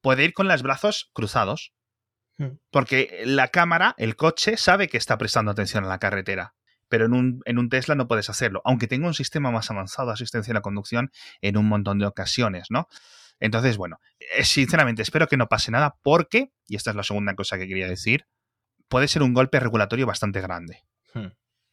puede 0.00 0.24
ir 0.24 0.32
con 0.32 0.48
los 0.48 0.62
brazos 0.62 1.10
cruzados. 1.12 1.72
Hmm. 2.38 2.58
Porque 2.70 3.22
la 3.24 3.48
cámara, 3.48 3.94
el 3.98 4.16
coche, 4.16 4.56
sabe 4.56 4.88
que 4.88 4.96
está 4.96 5.18
prestando 5.18 5.50
atención 5.50 5.84
a 5.84 5.88
la 5.88 5.98
carretera. 5.98 6.54
pero 6.88 7.06
en 7.06 7.14
un, 7.14 7.40
en 7.46 7.58
un 7.58 7.70
Tesla 7.70 7.94
no 7.94 8.06
puedes 8.06 8.28
hacerlo, 8.28 8.60
aunque 8.66 8.86
tenga 8.86 9.06
un 9.06 9.14
sistema 9.14 9.50
más 9.50 9.70
avanzado 9.70 10.08
de 10.08 10.14
asistencia 10.14 10.52
a 10.52 10.56
la 10.56 10.60
conducción 10.60 11.10
en 11.40 11.56
un 11.56 11.66
montón 11.66 11.98
de 11.98 12.04
ocasiones, 12.04 12.66
¿no? 12.68 12.86
Entonces, 13.40 13.78
bueno, 13.78 13.98
eh, 14.20 14.44
sinceramente 14.44 15.00
espero 15.00 15.26
que 15.26 15.38
no 15.38 15.48
pase 15.48 15.70
nada 15.70 15.96
porque, 16.02 16.52
y 16.68 16.76
esta 16.76 16.90
es 16.90 16.96
la 16.96 17.02
segunda 17.02 17.34
cosa 17.34 17.56
que 17.56 17.66
quería 17.66 17.88
decir, 17.88 18.26
puede 18.88 19.08
ser 19.08 19.22
un 19.22 19.32
golpe 19.32 19.58
regulatorio 19.58 20.06
bastante 20.06 20.42
grande. 20.42 20.84
Hmm. 21.14 21.28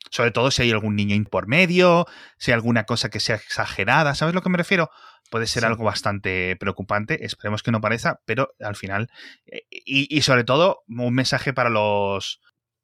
Sobre 0.10 0.32
todo 0.32 0.52
si 0.52 0.62
hay 0.63 0.72
algún 0.72 0.95
niño 0.95 1.15
por 1.30 1.48
medio, 1.48 2.06
si 2.38 2.52
hay 2.52 2.56
alguna 2.56 2.86
cosa 2.86 3.10
que 3.10 3.19
sea 3.19 3.36
exagerada, 3.36 4.15
¿sabes 4.15 4.34
lo 4.36 4.41
que 4.41 4.50
me 4.50 4.58
refiero? 4.58 4.89
Puede 5.30 5.45
ser 5.48 5.62
Sí. 5.62 5.67
algo 5.67 5.84
bastante 5.84 6.56
preocupante, 6.60 7.24
esperemos 7.26 7.62
que 7.62 7.72
no 7.72 7.82
parezca, 7.82 8.19
pero 8.26 8.54
al 8.60 8.76
final, 8.76 9.10
eh, 9.45 9.62
y, 9.69 10.08
y 10.15 10.22
sobre 10.24 10.43
todo 10.43 10.84
un 10.88 11.13
mensaje 11.13 11.54
para 11.54 11.69
los 11.69 12.41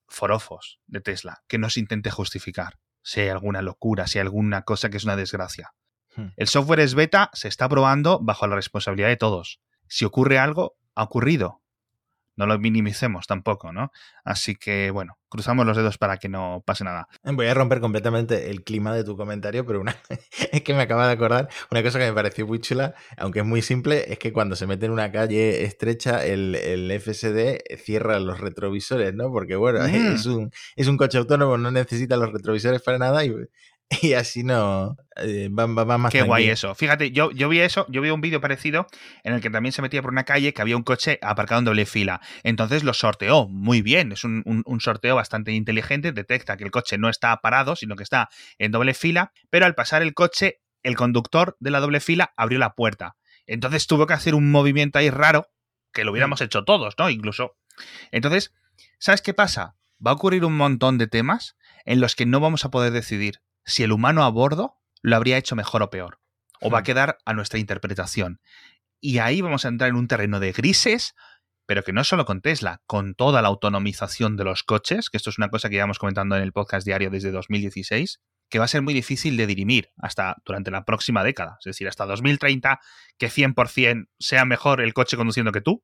forofos 0.08 0.80
de 0.86 1.02
Tesla, 1.02 1.44
que 1.48 1.58
no 1.58 1.70
se 1.70 1.80
intente 1.80 2.12
justificar 2.12 2.78
si 3.02 3.22
hay 3.22 3.30
alguna 3.30 3.62
locura, 3.62 4.08
si 4.08 4.20
hay 4.20 4.24
alguna 4.24 4.62
cosa 4.64 4.90
que 4.90 4.98
es 4.98 5.04
una 5.04 5.16
desgracia. 5.16 5.72
Hmm. 6.16 6.28
El 6.38 6.48
software 6.48 6.80
es 6.80 6.96
beta, 6.96 7.30
se 7.34 7.48
está 7.48 7.68
probando 7.70 8.20
bajo 8.22 8.48
la 8.48 8.56
responsabilidad 8.56 9.10
de 9.10 9.18
todos. 9.18 9.60
Si 9.88 10.06
ocurre 10.06 10.38
algo, 10.40 10.76
ha 10.96 11.04
ocurrido. 11.04 11.62
No 12.36 12.46
lo 12.46 12.60
minimicemos 12.60 13.28
tampoco, 13.28 13.72
¿no? 13.72 13.92
Así 14.24 14.56
que, 14.56 14.92
bueno, 14.92 15.18
cruzamos 15.30 15.66
los 15.66 15.76
dedos 15.76 15.98
para 15.98 16.18
que 16.18 16.30
no 16.30 16.64
pase 16.66 16.84
nada. 16.84 17.08
Voy 17.24 17.48
a 17.48 17.54
romper 17.54 17.80
completamente 17.80 18.50
el 18.52 18.64
clima 18.64 18.94
de 18.96 19.04
tu 19.04 19.18
comentario, 19.18 19.66
pero 19.66 19.82
una 19.82 19.96
es 20.52 20.62
que 20.62 20.74
me 20.74 20.82
acaba 20.82 21.08
de 21.08 21.14
acordar 21.14 21.50
una 21.72 21.82
cosa 21.84 22.00
que 22.00 22.06
me 22.06 22.14
pareció 22.14 22.46
muy 22.46 22.60
chula, 22.60 22.94
aunque 23.18 23.40
es 23.40 23.46
muy 23.46 23.62
simple, 23.62 24.12
es 24.12 24.20
que 24.20 24.32
cuando 24.34 24.56
se 24.56 24.68
mete 24.68 24.86
en 24.86 24.92
una 24.92 25.12
calle 25.12 25.64
estrecha, 25.64 26.26
el, 26.26 26.56
el 26.56 26.92
FSD 27.00 27.78
cierra 27.78 28.20
los 28.20 28.40
retrovisores, 28.40 29.14
¿no? 29.14 29.32
Porque 29.32 29.56
bueno, 29.56 29.80
Mm. 29.96 30.16
es, 30.16 30.26
un, 30.26 30.52
es 30.76 30.88
un 30.88 30.98
coche 30.98 31.18
autónomo, 31.18 31.58
no 31.58 31.72
necesita 31.72 32.18
los 32.18 32.32
retrovisores 32.32 32.82
para 32.82 32.98
nada 32.98 33.24
y, 33.24 33.34
y 34.02 34.14
así 34.14 34.44
no 34.44 34.98
eh, 35.18 35.50
va, 35.50 35.66
va- 35.68 35.84
va 35.84 35.98
más 35.98 36.12
Qué 36.12 36.22
guay 36.24 36.50
eso. 36.50 36.76
Fíjate, 36.76 37.12
yo, 37.12 37.32
yo 37.32 37.50
vi 37.50 37.60
eso, 37.60 37.86
yo 37.90 38.02
vi 38.02 38.10
un 38.10 38.22
vídeo 38.22 38.42
parecido 38.42 38.88
en 39.24 39.34
el 39.34 39.42
que 39.42 39.50
también 39.50 39.72
se 39.74 39.82
metía 39.82 40.02
por 40.02 40.12
una 40.12 40.24
calle 40.24 40.54
que 40.54 40.62
había 40.62 40.76
un 40.78 40.84
coche 40.84 41.20
aparcado 41.22 41.60
en 41.60 41.66
doble 41.66 41.86
fila. 41.86 42.20
Entonces 42.44 42.84
lo 42.84 42.94
sorteó 42.94 43.48
muy 43.48 43.82
bien. 43.82 44.12
Es 44.12 44.24
un, 44.24 44.42
un- 44.46 44.64
un 44.66 44.82
sorteo 44.82 45.16
bastante 45.16 45.52
inteligente. 45.52 46.12
Detecta 46.12 46.58
que 46.58 46.64
el 46.64 46.72
coche 46.72 46.98
no 46.98 47.10
está 47.10 47.36
parado, 47.38 47.76
sino 47.76 47.96
que 47.96 48.04
está 48.04 48.30
en 48.58 48.72
doble 48.72 48.94
fila. 48.94 49.32
Pero 49.50 49.66
al 49.66 49.76
pasar 49.76 50.02
el 50.02 50.14
coche, 50.14 50.62
el 50.84 50.96
conductor 50.96 51.56
de 51.60 51.72
la 51.72 51.80
doble 51.80 52.00
fila 52.00 52.34
abrió 52.38 52.60
la 52.60 52.74
puerta. 52.74 53.16
Entonces 53.48 53.86
tuvo 53.88 54.08
que 54.08 54.14
hacer 54.14 54.36
un 54.36 54.50
movimiento 54.52 54.98
ahí 55.00 55.10
raro 55.10 55.48
que 55.94 56.04
lo 56.04 56.12
hubiéramos 56.12 56.42
hecho 56.42 56.64
todos, 56.66 56.96
¿no? 56.98 57.10
Incluso. 57.10 57.56
Entonces, 58.12 58.54
¿sabes 59.00 59.22
qué 59.22 59.34
pasa? 59.34 59.76
Va 60.06 60.12
a 60.12 60.16
ocurrir 60.16 60.44
un 60.44 60.58
montón 60.58 60.98
de 60.98 61.08
temas 61.08 61.56
en 61.86 62.00
los 62.02 62.16
que 62.16 62.26
no 62.26 62.40
vamos 62.40 62.66
a 62.66 62.70
poder 62.72 62.92
decidir 62.92 63.40
si 63.66 63.84
el 63.84 63.92
humano 63.92 64.24
a 64.24 64.30
bordo 64.30 64.78
lo 65.02 65.16
habría 65.16 65.38
hecho 65.38 65.56
mejor 65.56 65.84
o 65.84 65.90
peor. 65.90 66.20
O 66.62 66.70
va 66.70 66.80
a 66.80 66.82
Hmm. 66.82 66.86
quedar 66.86 67.18
a 67.26 67.34
nuestra 67.34 67.60
interpretación. 67.60 68.40
Y 69.02 69.20
ahí 69.20 69.42
vamos 69.42 69.66
a 69.66 69.68
entrar 69.68 69.90
en 69.90 69.96
un 69.98 70.08
terreno 70.08 70.40
de 70.40 70.52
grises, 70.52 71.14
pero 71.68 71.84
que 71.84 71.94
no 71.94 72.04
solo 72.04 72.26
con 72.26 72.42
Tesla, 72.42 72.82
con 72.86 73.14
toda 73.16 73.42
la 73.42 73.50
autonomización 73.50 74.38
de 74.38 74.44
los 74.46 74.64
coches, 74.64 75.10
que 75.10 75.18
esto 75.18 75.30
es 75.30 75.38
una 75.38 75.50
cosa 75.50 75.70
que 75.70 75.76
llevamos 75.76 76.00
comentando 76.00 76.36
en 76.36 76.44
el 76.44 76.54
podcast 76.54 76.86
diario 76.86 77.10
desde 77.10 77.32
2016, 77.32 78.22
que 78.50 78.60
va 78.60 78.66
a 78.66 78.68
ser 78.70 78.84
muy 78.84 78.94
difícil 78.94 79.36
de 79.38 79.48
dirimir 79.48 79.90
hasta 79.98 80.36
durante 80.46 80.72
la 80.72 80.86
próxima 80.86 81.24
década. 81.24 81.58
Es 81.60 81.66
decir, 81.66 81.88
hasta 81.88 82.06
2030, 82.06 82.80
que 83.18 83.30
100% 83.30 84.08
sea 84.20 84.46
mejor 84.46 84.82
el 84.82 84.94
coche 84.94 85.18
conduciendo 85.18 85.52
que 85.52 85.62
tú, 85.62 85.84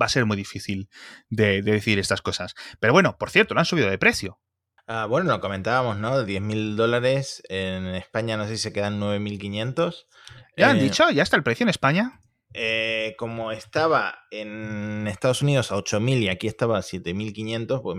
va 0.00 0.06
a 0.06 0.10
ser 0.10 0.26
muy 0.26 0.36
difícil 0.36 0.88
de, 1.28 1.62
de 1.62 1.72
decir 1.72 1.98
estas 1.98 2.22
cosas. 2.22 2.54
Pero 2.80 2.92
bueno, 2.92 3.16
por 3.18 3.30
cierto, 3.30 3.54
lo 3.54 3.60
han 3.60 3.66
subido 3.66 3.88
de 3.88 3.98
precio. 3.98 4.40
Ah, 4.88 5.04
bueno, 5.06 5.30
lo 5.30 5.40
comentábamos, 5.40 5.98
¿no? 5.98 6.24
10.000 6.24 6.74
dólares. 6.74 7.42
En 7.48 7.86
España 7.88 8.36
no 8.38 8.44
sé 8.46 8.56
si 8.56 8.62
se 8.62 8.72
quedan 8.72 8.98
9.500. 8.98 10.06
¿Ya 10.56 10.70
han 10.70 10.78
Eh, 10.78 10.82
dicho? 10.84 11.10
¿Ya 11.10 11.22
está 11.22 11.36
el 11.36 11.42
precio 11.42 11.64
en 11.64 11.68
España? 11.68 12.20
Eh, 12.54 13.14
como 13.18 13.52
estaba 13.52 14.20
en 14.30 15.06
Estados 15.06 15.42
Unidos 15.42 15.70
a 15.70 15.76
8.000 15.76 16.22
y 16.22 16.28
aquí 16.30 16.46
estaba 16.46 16.78
a 16.78 16.82
7.500, 16.82 17.82
pues 17.82 17.96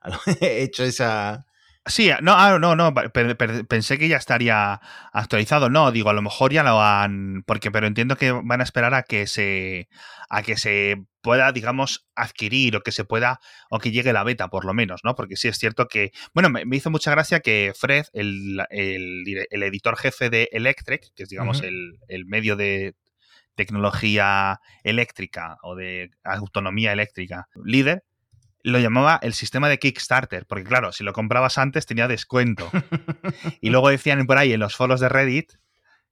a 0.00 0.08
lo- 0.10 0.18
he 0.40 0.62
hecho 0.62 0.82
esa... 0.82 1.46
Sí, 1.84 2.10
no, 2.22 2.32
ah, 2.36 2.58
no, 2.60 2.76
no, 2.76 2.94
pe- 2.94 3.10
pe- 3.34 3.64
pensé 3.64 3.98
que 3.98 4.06
ya 4.06 4.16
estaría 4.16 4.80
actualizado. 5.12 5.68
No, 5.68 5.90
digo, 5.90 6.10
a 6.10 6.12
lo 6.12 6.22
mejor 6.22 6.52
ya 6.52 6.62
lo 6.62 6.80
han. 6.80 7.42
Porque, 7.44 7.72
pero 7.72 7.88
entiendo 7.88 8.16
que 8.16 8.30
van 8.30 8.60
a 8.60 8.64
esperar 8.64 8.94
a 8.94 9.02
que 9.02 9.26
se. 9.26 9.88
a 10.30 10.42
que 10.42 10.56
se 10.56 11.04
pueda, 11.22 11.50
digamos, 11.50 12.06
adquirir 12.14 12.76
o 12.76 12.82
que 12.82 12.92
se 12.92 13.04
pueda. 13.04 13.40
o 13.68 13.80
que 13.80 13.90
llegue 13.90 14.12
la 14.12 14.22
beta, 14.22 14.46
por 14.48 14.64
lo 14.64 14.74
menos, 14.74 15.00
¿no? 15.02 15.16
Porque 15.16 15.34
sí 15.36 15.48
es 15.48 15.58
cierto 15.58 15.88
que. 15.88 16.12
Bueno, 16.34 16.50
me, 16.50 16.64
me 16.64 16.76
hizo 16.76 16.88
mucha 16.90 17.10
gracia 17.10 17.40
que 17.40 17.72
Fred, 17.76 18.06
el, 18.12 18.60
el 18.70 19.62
editor 19.64 19.96
jefe 19.96 20.30
de 20.30 20.48
Electric, 20.52 21.12
que 21.16 21.24
es, 21.24 21.28
digamos, 21.30 21.62
el, 21.62 21.98
el 22.06 22.26
medio 22.26 22.54
de 22.54 22.94
tecnología 23.56 24.60
eléctrica 24.84 25.58
o 25.62 25.74
de 25.76 26.10
autonomía 26.24 26.92
eléctrica 26.92 27.48
líder, 27.64 28.04
lo 28.62 28.78
llamaba 28.78 29.18
el 29.22 29.34
sistema 29.34 29.68
de 29.68 29.78
Kickstarter, 29.78 30.46
porque 30.46 30.64
claro, 30.64 30.92
si 30.92 31.04
lo 31.04 31.12
comprabas 31.12 31.58
antes 31.58 31.86
tenía 31.86 32.08
descuento. 32.08 32.70
Y 33.60 33.70
luego 33.70 33.88
decían 33.90 34.26
por 34.26 34.38
ahí 34.38 34.52
en 34.52 34.60
los 34.60 34.76
foros 34.76 35.00
de 35.00 35.08
Reddit 35.08 35.52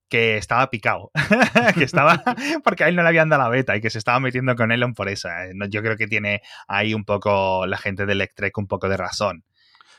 que 0.09 0.37
estaba 0.37 0.71
picado, 0.71 1.11
que 1.75 1.85
estaba 1.85 2.23
porque 2.65 2.85
a 2.85 2.89
él 2.89 2.97
no 2.97 3.03
le 3.03 3.09
habían 3.09 3.29
dado 3.29 3.45
la 3.45 3.49
beta 3.49 3.77
y 3.77 3.81
que 3.81 3.91
se 3.91 3.99
estaba 3.99 4.21
metiendo 4.21 4.55
con 4.57 4.73
Elon 4.73 4.95
por 4.95 5.09
esa. 5.09 5.47
Eh, 5.47 5.53
Yo 5.69 5.83
creo 5.83 5.97
que 5.97 6.09
tiene 6.09 6.43
ahí 6.69 6.95
un 6.95 7.05
poco 7.05 7.67
la 7.67 7.79
gente 7.79 8.07
de 8.07 8.13
Electrek 8.13 8.57
un 8.59 8.67
poco 8.67 8.89
de 8.89 8.97
razón. 8.97 9.45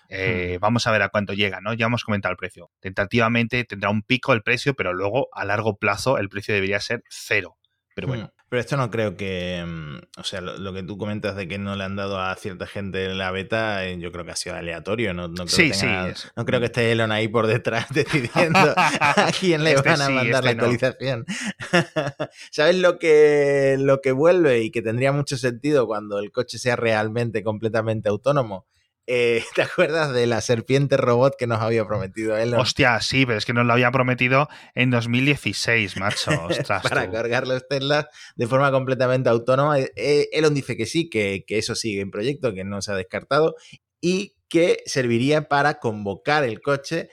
Eh, 0.09 0.57
Vamos 0.59 0.85
a 0.87 0.91
ver 0.91 1.01
a 1.03 1.09
cuánto 1.09 1.31
llega, 1.33 1.61
¿no? 1.61 1.73
Ya 1.73 1.85
hemos 1.85 2.03
comentado 2.03 2.33
el 2.33 2.37
precio. 2.37 2.69
Tentativamente 2.81 3.63
tendrá 3.63 3.89
un 3.89 4.01
pico 4.03 4.33
el 4.33 4.43
precio, 4.43 4.73
pero 4.73 4.93
luego 4.93 5.29
a 5.31 5.45
largo 5.45 5.77
plazo 5.77 6.17
el 6.17 6.27
precio 6.27 6.53
debería 6.53 6.81
ser 6.81 7.03
cero. 7.09 7.55
Pero 7.95 8.07
bueno, 8.07 8.25
Hmm. 8.25 8.41
Pero 8.51 8.59
esto 8.59 8.75
no 8.75 8.91
creo 8.91 9.15
que. 9.15 9.63
mm, 9.65 10.19
O 10.19 10.23
sea, 10.25 10.41
lo, 10.41 10.57
lo 10.57 10.73
que 10.73 10.83
tú 10.83 10.97
comentas 10.97 11.37
de 11.37 11.47
que 11.47 11.57
no 11.57 11.77
le 11.77 11.85
han 11.85 11.95
dado 11.95 12.19
a 12.19 12.35
cierta 12.35 12.67
gente 12.67 13.07
la 13.15 13.31
beta, 13.31 13.85
eh, 13.85 13.97
yo 13.97 14.11
creo 14.11 14.25
que 14.25 14.31
ha 14.31 14.35
sido 14.35 14.57
aleatorio. 14.57 15.13
No, 15.13 15.29
no 15.29 15.33
creo, 15.45 15.47
Sí, 15.47 15.71
que 15.71 15.77
tenga- 15.77 16.13
sí, 16.13 16.27
no 16.35 16.45
creo 16.45 16.59
que 16.59 16.65
esté 16.65 16.91
Elon 16.91 17.13
ahí 17.13 17.29
por 17.29 17.47
detrás 17.47 17.85
decidiendo 17.93 18.59
a 18.77 19.31
quién 19.39 19.63
le 19.63 19.71
Este 19.71 19.87
van 19.89 20.01
a 20.01 20.05
sí, 20.07 20.11
mandar 20.13 20.43
este 20.45 20.55
la 20.55 20.61
no. 20.61 20.65
actualización. 20.71 21.25
¿Sabes 22.51 22.75
lo 22.75 22.99
que, 22.99 23.77
lo 23.79 24.01
que 24.01 24.11
vuelve 24.11 24.61
y 24.63 24.71
que 24.71 24.81
tendría 24.81 25.11
mucho 25.13 25.37
sentido 25.37 25.87
cuando 25.87 26.19
el 26.19 26.31
coche 26.33 26.57
sea 26.57 26.75
realmente 26.75 27.43
completamente 27.43 28.09
autónomo? 28.09 28.65
Eh, 29.07 29.43
¿Te 29.55 29.61
acuerdas 29.61 30.13
de 30.13 30.27
la 30.27 30.41
serpiente 30.41 30.97
robot 30.97 31.35
que 31.37 31.47
nos 31.47 31.61
había 31.61 31.85
prometido 31.85 32.37
Elon? 32.37 32.59
Hostia, 32.59 32.99
sí, 33.01 33.25
pero 33.25 33.37
es 33.37 33.45
que 33.45 33.53
nos 33.53 33.65
lo 33.65 33.73
había 33.73 33.91
prometido 33.91 34.47
en 34.75 34.91
2016, 34.91 35.97
macho. 35.97 36.31
Ostras, 36.49 36.83
para 36.83 37.05
tú. 37.05 37.11
cargar 37.11 37.47
los 37.47 37.67
Teslas 37.67 38.05
de 38.35 38.47
forma 38.47 38.71
completamente 38.71 39.29
autónoma. 39.29 39.79
Eh, 39.79 40.29
Elon 40.31 40.53
dice 40.53 40.77
que 40.77 40.85
sí, 40.85 41.09
que, 41.09 41.43
que 41.45 41.57
eso 41.57 41.75
sigue 41.75 42.01
en 42.01 42.11
proyecto, 42.11 42.53
que 42.53 42.63
no 42.63 42.81
se 42.81 42.91
ha 42.91 42.95
descartado 42.95 43.55
y 43.99 44.35
que 44.49 44.83
serviría 44.85 45.47
para 45.47 45.79
convocar 45.79 46.43
el 46.43 46.61
coche 46.61 47.09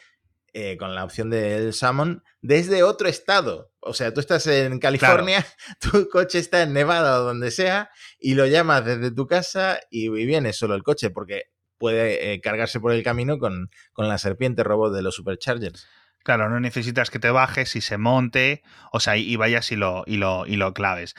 eh, 0.54 0.76
con 0.76 0.94
la 0.94 1.04
opción 1.04 1.30
del 1.30 1.72
Summon 1.72 2.24
desde 2.40 2.82
otro 2.82 3.06
estado. 3.06 3.70
O 3.80 3.92
sea, 3.94 4.12
tú 4.12 4.20
estás 4.20 4.46
en 4.46 4.80
California, 4.80 5.46
tu 5.80 6.08
coche 6.08 6.38
está 6.38 6.62
en 6.62 6.72
Nevada 6.72 7.20
o 7.20 7.24
donde 7.24 7.50
sea 7.50 7.90
y 8.18 8.34
lo 8.34 8.46
llamas 8.46 8.84
desde 8.84 9.12
tu 9.12 9.26
casa 9.26 9.78
y 9.90 10.08
viene 10.08 10.52
solo 10.52 10.74
el 10.74 10.82
coche 10.82 11.10
porque 11.10 11.44
puede 11.78 12.32
eh, 12.32 12.40
cargarse 12.40 12.80
por 12.80 12.92
el 12.92 13.02
camino 13.02 13.38
con, 13.38 13.70
con 13.92 14.08
la 14.08 14.18
serpiente 14.18 14.64
robot 14.64 14.94
de 14.94 15.02
los 15.02 15.14
superchargers. 15.14 15.88
Claro, 16.24 16.48
no 16.50 16.60
necesitas 16.60 17.10
que 17.10 17.18
te 17.18 17.30
bajes 17.30 17.74
y 17.76 17.80
se 17.80 17.96
monte, 17.96 18.62
o 18.92 19.00
sea, 19.00 19.16
y 19.16 19.34
vayas 19.36 19.72
y 19.72 19.76
lo, 19.76 20.04
y 20.06 20.16
lo, 20.16 20.46
y 20.46 20.56
lo 20.56 20.74
claves. 20.74 21.14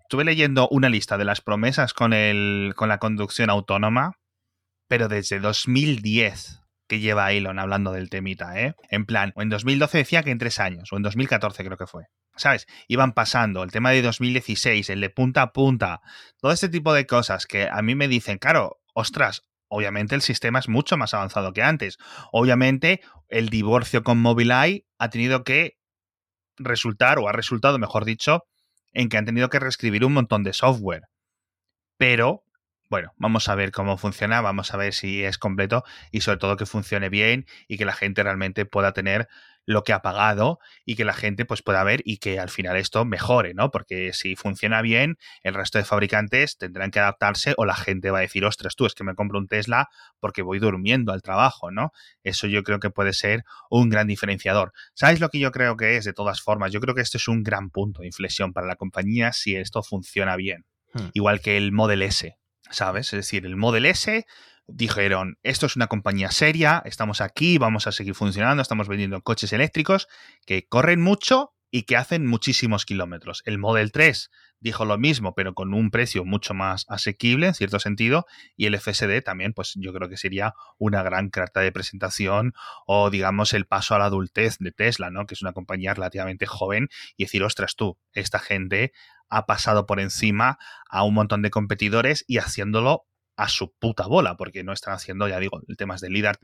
Estuve 0.00 0.24
leyendo 0.24 0.68
una 0.68 0.88
lista 0.88 1.18
de 1.18 1.24
las 1.24 1.40
promesas 1.40 1.92
con, 1.92 2.12
el, 2.12 2.72
con 2.76 2.88
la 2.88 2.98
conducción 2.98 3.50
autónoma, 3.50 4.18
pero 4.88 5.08
desde 5.08 5.40
2010 5.40 6.60
que 6.86 7.00
lleva 7.00 7.32
Elon 7.32 7.58
hablando 7.58 7.92
del 7.92 8.10
temita, 8.10 8.60
¿eh? 8.60 8.74
En 8.90 9.06
plan, 9.06 9.32
o 9.36 9.42
en 9.42 9.48
2012 9.48 9.98
decía 9.98 10.22
que 10.22 10.30
en 10.30 10.38
tres 10.38 10.60
años, 10.60 10.92
o 10.92 10.96
en 10.96 11.02
2014 11.02 11.64
creo 11.64 11.78
que 11.78 11.86
fue. 11.86 12.04
¿Sabes? 12.36 12.66
Iban 12.88 13.12
pasando 13.12 13.62
el 13.62 13.70
tema 13.70 13.90
de 13.90 14.02
2016, 14.02 14.90
el 14.90 15.00
de 15.00 15.10
punta 15.10 15.42
a 15.42 15.52
punta, 15.52 16.00
todo 16.40 16.52
este 16.52 16.68
tipo 16.68 16.92
de 16.92 17.06
cosas 17.06 17.46
que 17.46 17.68
a 17.70 17.80
mí 17.80 17.94
me 17.94 18.08
dicen, 18.08 18.38
claro, 18.38 18.80
ostras, 18.92 19.42
obviamente 19.74 20.14
el 20.14 20.22
sistema 20.22 20.58
es 20.58 20.68
mucho 20.68 20.96
más 20.96 21.14
avanzado 21.14 21.52
que 21.52 21.62
antes. 21.62 21.98
Obviamente 22.32 23.00
el 23.28 23.48
divorcio 23.48 24.02
con 24.02 24.18
Mobileye 24.18 24.86
ha 24.98 25.10
tenido 25.10 25.44
que 25.44 25.76
resultar, 26.56 27.18
o 27.18 27.28
ha 27.28 27.32
resultado, 27.32 27.78
mejor 27.78 28.04
dicho, 28.04 28.44
en 28.92 29.08
que 29.08 29.16
han 29.16 29.24
tenido 29.24 29.50
que 29.50 29.58
reescribir 29.58 30.04
un 30.04 30.12
montón 30.12 30.44
de 30.44 30.52
software. 30.52 31.02
Pero 31.98 32.44
bueno, 32.88 33.12
vamos 33.16 33.48
a 33.48 33.54
ver 33.54 33.72
cómo 33.72 33.96
funciona, 33.96 34.40
vamos 34.40 34.72
a 34.74 34.76
ver 34.76 34.92
si 34.94 35.24
es 35.24 35.38
completo 35.38 35.84
y 36.10 36.20
sobre 36.20 36.38
todo 36.38 36.56
que 36.56 36.66
funcione 36.66 37.08
bien 37.08 37.46
y 37.68 37.78
que 37.78 37.84
la 37.84 37.92
gente 37.92 38.22
realmente 38.22 38.66
pueda 38.66 38.92
tener 38.92 39.28
lo 39.66 39.82
que 39.82 39.92
ha 39.92 40.02
pagado 40.02 40.58
y 40.84 40.96
que 40.96 41.04
la 41.04 41.12
gente 41.12 41.44
pues 41.44 41.62
pueda 41.62 41.82
ver 41.84 42.02
y 42.04 42.18
que 42.18 42.38
al 42.38 42.50
final 42.50 42.76
esto 42.76 43.04
mejore, 43.04 43.54
¿no? 43.54 43.70
Porque 43.70 44.12
si 44.12 44.36
funciona 44.36 44.82
bien, 44.82 45.16
el 45.42 45.54
resto 45.54 45.78
de 45.78 45.84
fabricantes 45.84 46.58
tendrán 46.58 46.90
que 46.90 47.00
adaptarse 47.00 47.54
o 47.56 47.64
la 47.64 47.74
gente 47.74 48.10
va 48.10 48.18
a 48.18 48.22
decir, 48.22 48.44
ostras, 48.44 48.76
tú 48.76 48.86
es 48.86 48.94
que 48.94 49.04
me 49.04 49.14
compro 49.14 49.38
un 49.38 49.48
Tesla 49.48 49.88
porque 50.20 50.42
voy 50.42 50.58
durmiendo 50.58 51.12
al 51.12 51.22
trabajo, 51.22 51.70
¿no? 51.70 51.92
Eso 52.22 52.46
yo 52.46 52.62
creo 52.62 52.80
que 52.80 52.90
puede 52.90 53.12
ser 53.12 53.44
un 53.70 53.88
gran 53.88 54.06
diferenciador. 54.06 54.72
¿Sabes 54.94 55.20
lo 55.20 55.30
que 55.30 55.38
yo 55.38 55.50
creo 55.50 55.76
que 55.76 55.96
es 55.96 56.04
de 56.04 56.12
todas 56.12 56.42
formas? 56.42 56.72
Yo 56.72 56.80
creo 56.80 56.94
que 56.94 57.02
este 57.02 57.18
es 57.18 57.28
un 57.28 57.42
gran 57.42 57.70
punto 57.70 58.02
de 58.02 58.06
inflexión 58.06 58.52
para 58.52 58.66
la 58.66 58.76
compañía 58.76 59.32
si 59.32 59.56
esto 59.56 59.82
funciona 59.82 60.36
bien. 60.36 60.66
Hmm. 60.92 61.08
Igual 61.12 61.40
que 61.40 61.56
el 61.56 61.72
Model 61.72 62.02
S, 62.02 62.36
¿sabes? 62.70 63.12
Es 63.12 63.18
decir, 63.18 63.46
el 63.46 63.56
Model 63.56 63.86
S 63.86 64.26
dijeron, 64.66 65.38
esto 65.42 65.66
es 65.66 65.76
una 65.76 65.86
compañía 65.86 66.30
seria, 66.30 66.82
estamos 66.84 67.20
aquí, 67.20 67.58
vamos 67.58 67.86
a 67.86 67.92
seguir 67.92 68.14
funcionando, 68.14 68.62
estamos 68.62 68.88
vendiendo 68.88 69.22
coches 69.22 69.52
eléctricos 69.52 70.08
que 70.46 70.66
corren 70.66 71.00
mucho 71.00 71.53
y 71.74 71.82
que 71.82 71.96
hacen 71.96 72.24
muchísimos 72.24 72.86
kilómetros. 72.86 73.42
El 73.46 73.58
Model 73.58 73.90
3 73.90 74.30
dijo 74.60 74.84
lo 74.84 74.96
mismo, 74.96 75.34
pero 75.34 75.54
con 75.54 75.74
un 75.74 75.90
precio 75.90 76.24
mucho 76.24 76.54
más 76.54 76.86
asequible, 76.88 77.48
en 77.48 77.54
cierto 77.54 77.80
sentido, 77.80 78.26
y 78.56 78.66
el 78.66 78.78
FSD 78.78 79.22
también, 79.24 79.52
pues 79.54 79.72
yo 79.74 79.92
creo 79.92 80.08
que 80.08 80.16
sería 80.16 80.54
una 80.78 81.02
gran 81.02 81.30
carta 81.30 81.58
de 81.62 81.72
presentación 81.72 82.54
o, 82.86 83.10
digamos, 83.10 83.54
el 83.54 83.66
paso 83.66 83.96
a 83.96 83.98
la 83.98 84.04
adultez 84.04 84.58
de 84.60 84.70
Tesla, 84.70 85.10
¿no? 85.10 85.26
Que 85.26 85.34
es 85.34 85.42
una 85.42 85.52
compañía 85.52 85.94
relativamente 85.94 86.46
joven 86.46 86.90
y 87.16 87.24
decir, 87.24 87.42
ostras, 87.42 87.74
tú, 87.74 87.98
esta 88.12 88.38
gente 88.38 88.92
ha 89.28 89.44
pasado 89.44 89.84
por 89.84 89.98
encima 89.98 90.58
a 90.88 91.02
un 91.02 91.14
montón 91.14 91.42
de 91.42 91.50
competidores 91.50 92.24
y 92.28 92.38
haciéndolo 92.38 93.08
a 93.34 93.48
su 93.48 93.74
puta 93.80 94.06
bola, 94.06 94.36
porque 94.36 94.62
no 94.62 94.72
están 94.72 94.94
haciendo, 94.94 95.26
ya 95.26 95.40
digo, 95.40 95.60
temas 95.76 96.00
de 96.00 96.10
LIDAR, 96.10 96.36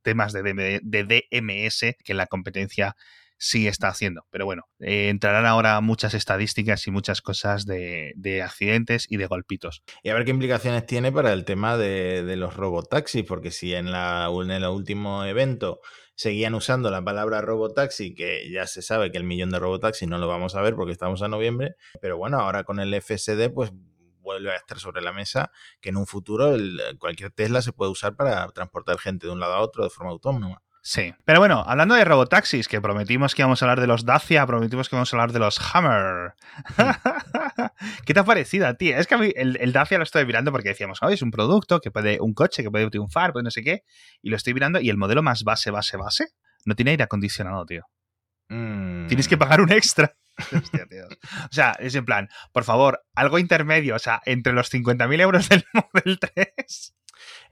temas 0.00 0.32
de, 0.32 0.80
DMS, 0.82 1.94
que 2.02 2.14
la 2.14 2.26
competencia 2.26 2.96
sí 3.42 3.66
está 3.66 3.88
haciendo. 3.88 4.24
Pero 4.30 4.44
bueno, 4.44 4.68
eh, 4.78 5.08
entrarán 5.08 5.46
ahora 5.46 5.80
muchas 5.80 6.14
estadísticas 6.14 6.86
y 6.86 6.92
muchas 6.92 7.20
cosas 7.20 7.66
de, 7.66 8.14
accidentes 8.42 9.06
y 9.10 9.16
de 9.16 9.26
golpitos. 9.26 9.82
Y 10.04 10.10
a 10.10 10.14
ver 10.14 10.24
qué 10.24 10.30
implicaciones 10.30 10.86
tiene 10.86 11.10
para 11.10 11.32
el 11.32 11.44
tema 11.44 11.76
de, 11.76 12.36
los 12.36 12.54
robotaxis, 12.54 13.24
porque 13.24 13.50
si 13.50 13.74
en, 13.74 13.90
la, 13.90 14.30
en 14.32 14.50
el 14.52 14.64
último 14.64 15.24
evento 15.24 15.80
seguían 16.14 16.54
usando 16.54 16.88
la 16.92 17.02
palabra 17.02 17.40
robotaxi, 17.40 18.14
que 18.14 18.48
ya 18.48 18.68
se 18.68 18.80
sabe 18.80 19.10
que 19.10 19.18
el 19.18 19.24
millón 19.24 19.50
de 19.50 19.58
robotaxis 19.58 20.08
no 20.08 20.18
lo 20.18 20.28
vamos 20.28 20.54
a 20.54 20.62
ver 20.62 20.76
porque 20.76 20.92
estamos 20.92 21.20
a 21.22 21.28
noviembre, 21.28 21.74
pero 22.00 22.16
bueno, 22.16 22.38
ahora 22.38 22.62
con 22.62 22.78
el 22.78 22.94
FSD, 22.94 23.50
pues 23.52 23.72
vuelve 24.20 24.52
a 24.52 24.56
estar 24.56 24.78
sobre 24.78 25.02
la 25.02 25.12
mesa 25.12 25.50
que 25.80 25.88
en 25.88 25.96
un 25.96 26.06
futuro 26.06 26.54
cualquier 27.00 27.32
Tesla 27.32 27.60
se 27.60 27.72
puede 27.72 27.90
usar 27.90 28.14
para 28.14 28.46
transportar 28.50 28.98
gente 28.98 29.26
de 29.26 29.32
un 29.32 29.40
lado 29.40 29.54
a 29.54 29.60
otro 29.60 29.82
de 29.82 29.90
forma 29.90 30.12
autónoma. 30.12 30.62
Sí. 30.84 31.14
Pero 31.24 31.38
bueno, 31.38 31.62
hablando 31.64 31.94
de 31.94 32.04
robotaxis, 32.04 32.66
que 32.66 32.80
prometimos 32.80 33.36
que 33.36 33.42
íbamos 33.42 33.62
a 33.62 33.66
hablar 33.66 33.80
de 33.80 33.86
los 33.86 34.04
Dacia, 34.04 34.44
prometimos 34.46 34.88
que 34.88 34.96
íbamos 34.96 35.12
a 35.12 35.16
hablar 35.16 35.32
de 35.32 35.38
los 35.38 35.60
Hammer. 35.72 36.34
¿Qué 38.04 38.12
te 38.12 38.18
ha 38.18 38.24
parecido 38.24 38.66
a 38.66 38.74
ti? 38.74 38.90
Es 38.90 39.06
que 39.06 39.14
a 39.14 39.18
mí 39.18 39.30
el, 39.36 39.72
Dacia 39.72 39.98
lo 39.98 40.04
estoy 40.04 40.26
mirando 40.26 40.50
porque 40.50 40.70
decíamos, 40.70 40.98
oh, 41.00 41.08
es 41.08 41.22
un 41.22 41.30
producto 41.30 41.80
que 41.80 41.92
puede, 41.92 42.20
un 42.20 42.34
coche 42.34 42.64
que 42.64 42.70
puede 42.70 42.90
triunfar, 42.90 43.32
pues 43.32 43.44
no 43.44 43.52
sé 43.52 43.62
qué. 43.62 43.84
Y 44.22 44.30
lo 44.30 44.36
estoy 44.36 44.54
mirando 44.54 44.80
y 44.80 44.90
el 44.90 44.96
modelo 44.96 45.22
más 45.22 45.44
base, 45.44 45.70
base, 45.70 45.96
base, 45.96 46.26
no 46.64 46.74
tiene 46.74 46.90
aire 46.90 47.04
acondicionado, 47.04 47.64
tío. 47.64 47.84
Tienes 48.48 49.28
que 49.28 49.36
mm. 49.36 49.38
pagar 49.38 49.60
un 49.60 49.70
extra. 49.72 50.16
O 51.50 51.54
sea, 51.54 51.72
es 51.78 51.94
en 51.94 52.04
plan, 52.04 52.28
por 52.52 52.64
favor, 52.64 53.04
algo 53.14 53.38
intermedio, 53.38 53.94
o 53.94 53.98
sea, 53.98 54.20
entre 54.24 54.52
los 54.52 54.72
50.000 54.72 55.20
euros 55.20 55.48
del 55.48 55.64
Model 55.72 56.18
3. 56.18 56.94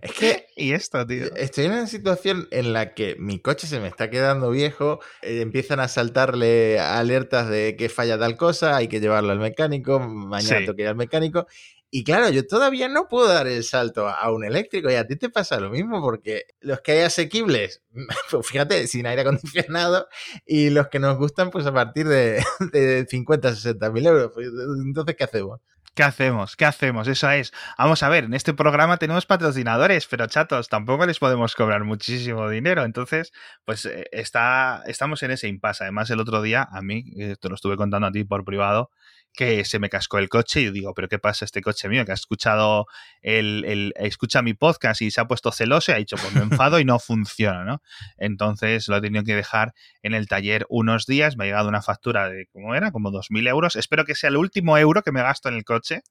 Es 0.03 0.13
que. 0.13 0.47
Y 0.61 0.73
esto, 0.75 1.07
tío. 1.07 1.35
Estoy 1.37 1.65
en 1.65 1.73
una 1.73 1.87
situación 1.87 2.47
en 2.51 2.75
la 2.75 2.93
que 2.93 3.17
mi 3.19 3.39
coche 3.39 3.67
se 3.67 3.81
me 3.81 3.89
está 3.89 4.11
quedando 4.11 4.51
viejo, 4.51 5.01
eh, 5.23 5.41
empiezan 5.41 5.81
a 5.81 5.89
saltarle 5.89 6.79
alertas 6.79 7.49
de 7.49 7.77
que 7.77 7.89
falla 7.89 8.19
tal 8.19 8.37
cosa, 8.37 8.77
hay 8.77 8.89
que 8.89 9.01
llevarlo 9.01 9.33
al 9.33 9.39
mecánico, 9.39 9.99
mañana 9.99 10.59
tengo 10.59 10.77
que 10.77 10.83
ir 10.83 10.89
al 10.89 10.97
mecánico. 10.97 11.47
Y 11.93 12.05
claro, 12.05 12.29
yo 12.31 12.47
todavía 12.47 12.89
no 12.89 13.09
puedo 13.09 13.27
dar 13.27 13.49
el 13.49 13.65
salto 13.65 14.07
a 14.07 14.31
un 14.31 14.45
eléctrico 14.45 14.91
y 14.91 14.95
a 14.95 15.07
ti 15.09 15.17
te 15.17 15.29
pasa 15.29 15.59
lo 15.59 15.71
mismo 15.71 16.01
porque 16.01 16.45
los 16.61 16.83
que 16.83 16.93
hay 16.93 17.01
asequibles, 17.01 17.83
pues 18.31 18.47
fíjate, 18.47 18.87
sin 18.87 19.07
aire 19.07 19.23
acondicionado 19.23 20.07
y 20.47 20.71
los 20.71 20.89
que 20.89 21.01
nos 21.01 21.19
gustan 21.19 21.51
pues 21.51 21.67
a 21.67 21.73
partir 21.73 22.07
de, 22.07 22.45
de 22.73 23.07
50, 23.09 23.55
60 23.55 23.91
mil 23.91 24.07
euros. 24.07 24.31
Pues, 24.33 24.49
entonces, 24.85 25.17
¿qué 25.17 25.25
hacemos? 25.25 25.61
¿Qué 25.95 26.05
hacemos? 26.05 26.57
¿Qué 26.57 26.65
hacemos? 26.65 27.09
Eso 27.09 27.29
es. 27.31 27.53
Vamos 27.77 28.03
a 28.05 28.09
ver, 28.09 28.25
en 28.25 28.35
este 28.35 28.55
programa 28.55 28.97
tenemos 28.97 29.27
patrocinadores, 29.27 30.07
pero 30.07 30.27
chatos, 30.29 30.69
tampoco 30.69 31.05
les 31.05 31.19
podemos 31.19 31.57
cobrar 31.57 31.83
muchísimo 31.85 32.49
dinero. 32.49 32.85
Entonces, 32.85 33.33
pues 33.65 33.85
eh, 33.87 34.07
está, 34.13 34.83
estamos 34.87 35.23
en 35.25 35.33
ese 35.33 35.49
impasse. 35.49 35.85
Además, 35.85 36.09
el 36.11 36.21
otro 36.21 36.43
día, 36.43 36.67
a 36.71 36.81
mí, 36.81 37.05
eh, 37.19 37.37
te 37.41 37.49
lo 37.49 37.57
estuve 37.57 37.77
contando 37.77 38.07
a 38.07 38.13
ti 38.13 38.23
por 38.25 38.45
privado, 38.45 38.91
que 39.33 39.65
se 39.65 39.79
me 39.79 39.89
cascó 39.89 40.19
el 40.19 40.29
coche 40.29 40.61
y 40.61 40.65
yo 40.67 40.73
digo, 40.73 40.95
pero 40.95 41.09
¿qué 41.09 41.19
pasa 41.19 41.45
este 41.45 41.61
coche 41.63 41.89
mío? 41.89 42.05
Que 42.05 42.13
ha 42.13 42.15
escuchado 42.15 42.87
el, 43.23 43.65
el, 43.67 43.93
escucha 43.97 44.43
mi 44.43 44.55
podcast 44.55 45.03
y 45.03 45.11
se 45.11 45.21
ha 45.21 45.27
puesto 45.27 45.53
celoso 45.53 45.93
y 45.93 45.95
ha 45.95 45.99
dicho, 45.99 46.17
pues 46.17 46.35
me 46.35 46.43
enfado 46.43 46.81
y 46.81 46.85
no 46.85 46.99
funciona, 46.99 47.65
¿no? 47.65 47.83
Entonces 48.19 48.89
lo 48.89 48.97
he 48.97 49.01
tenido 49.01 49.25
que 49.25 49.35
dejar 49.35 49.73
en 50.03 50.15
el 50.15 50.29
taller 50.29 50.67
unos 50.69 51.07
días, 51.07 51.37
me 51.37 51.45
ha 51.45 51.47
llegado 51.47 51.69
una 51.69 51.83
factura 51.83 52.29
de, 52.29 52.47
¿cómo 52.53 52.75
era? 52.75 52.91
Como 52.91 53.11
2.000 53.11 53.49
euros. 53.49 53.77
Espero 53.77 54.05
que 54.05 54.15
sea 54.15 54.29
el 54.29 54.37
último 54.37 54.77
euro 54.79 55.03
que 55.03 55.13
me 55.13 55.23
gasto 55.23 55.49
en 55.49 55.57
el 55.57 55.65
coche. 55.65 56.03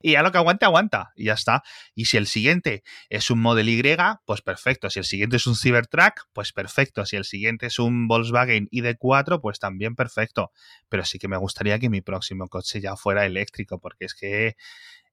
y 0.00 0.12
ya 0.12 0.22
lo 0.22 0.32
que 0.32 0.38
aguante, 0.38 0.64
aguanta. 0.64 1.12
Y 1.16 1.24
ya 1.24 1.34
está. 1.34 1.62
Y 1.94 2.06
si 2.06 2.16
el 2.16 2.26
siguiente 2.26 2.82
es 3.08 3.30
un 3.30 3.40
Model 3.40 3.68
Y, 3.68 3.82
pues 4.24 4.42
perfecto. 4.42 4.90
Si 4.90 4.98
el 4.98 5.04
siguiente 5.04 5.36
es 5.36 5.46
un 5.46 5.56
Cybertruck, 5.56 6.28
pues 6.32 6.52
perfecto. 6.52 7.04
Si 7.06 7.16
el 7.16 7.24
siguiente 7.24 7.66
es 7.66 7.78
un 7.78 8.08
Volkswagen 8.08 8.68
ID4, 8.70 9.40
pues 9.40 9.58
también 9.58 9.94
perfecto. 9.94 10.52
Pero 10.88 11.04
sí 11.04 11.18
que 11.18 11.28
me 11.28 11.36
gustaría 11.36 11.78
que 11.78 11.90
mi 11.90 12.00
próximo 12.04 12.48
coche 12.48 12.80
ya 12.80 12.96
fuera 12.96 13.26
eléctrico, 13.26 13.78
porque 13.78 14.04
es 14.04 14.14
que 14.14 14.56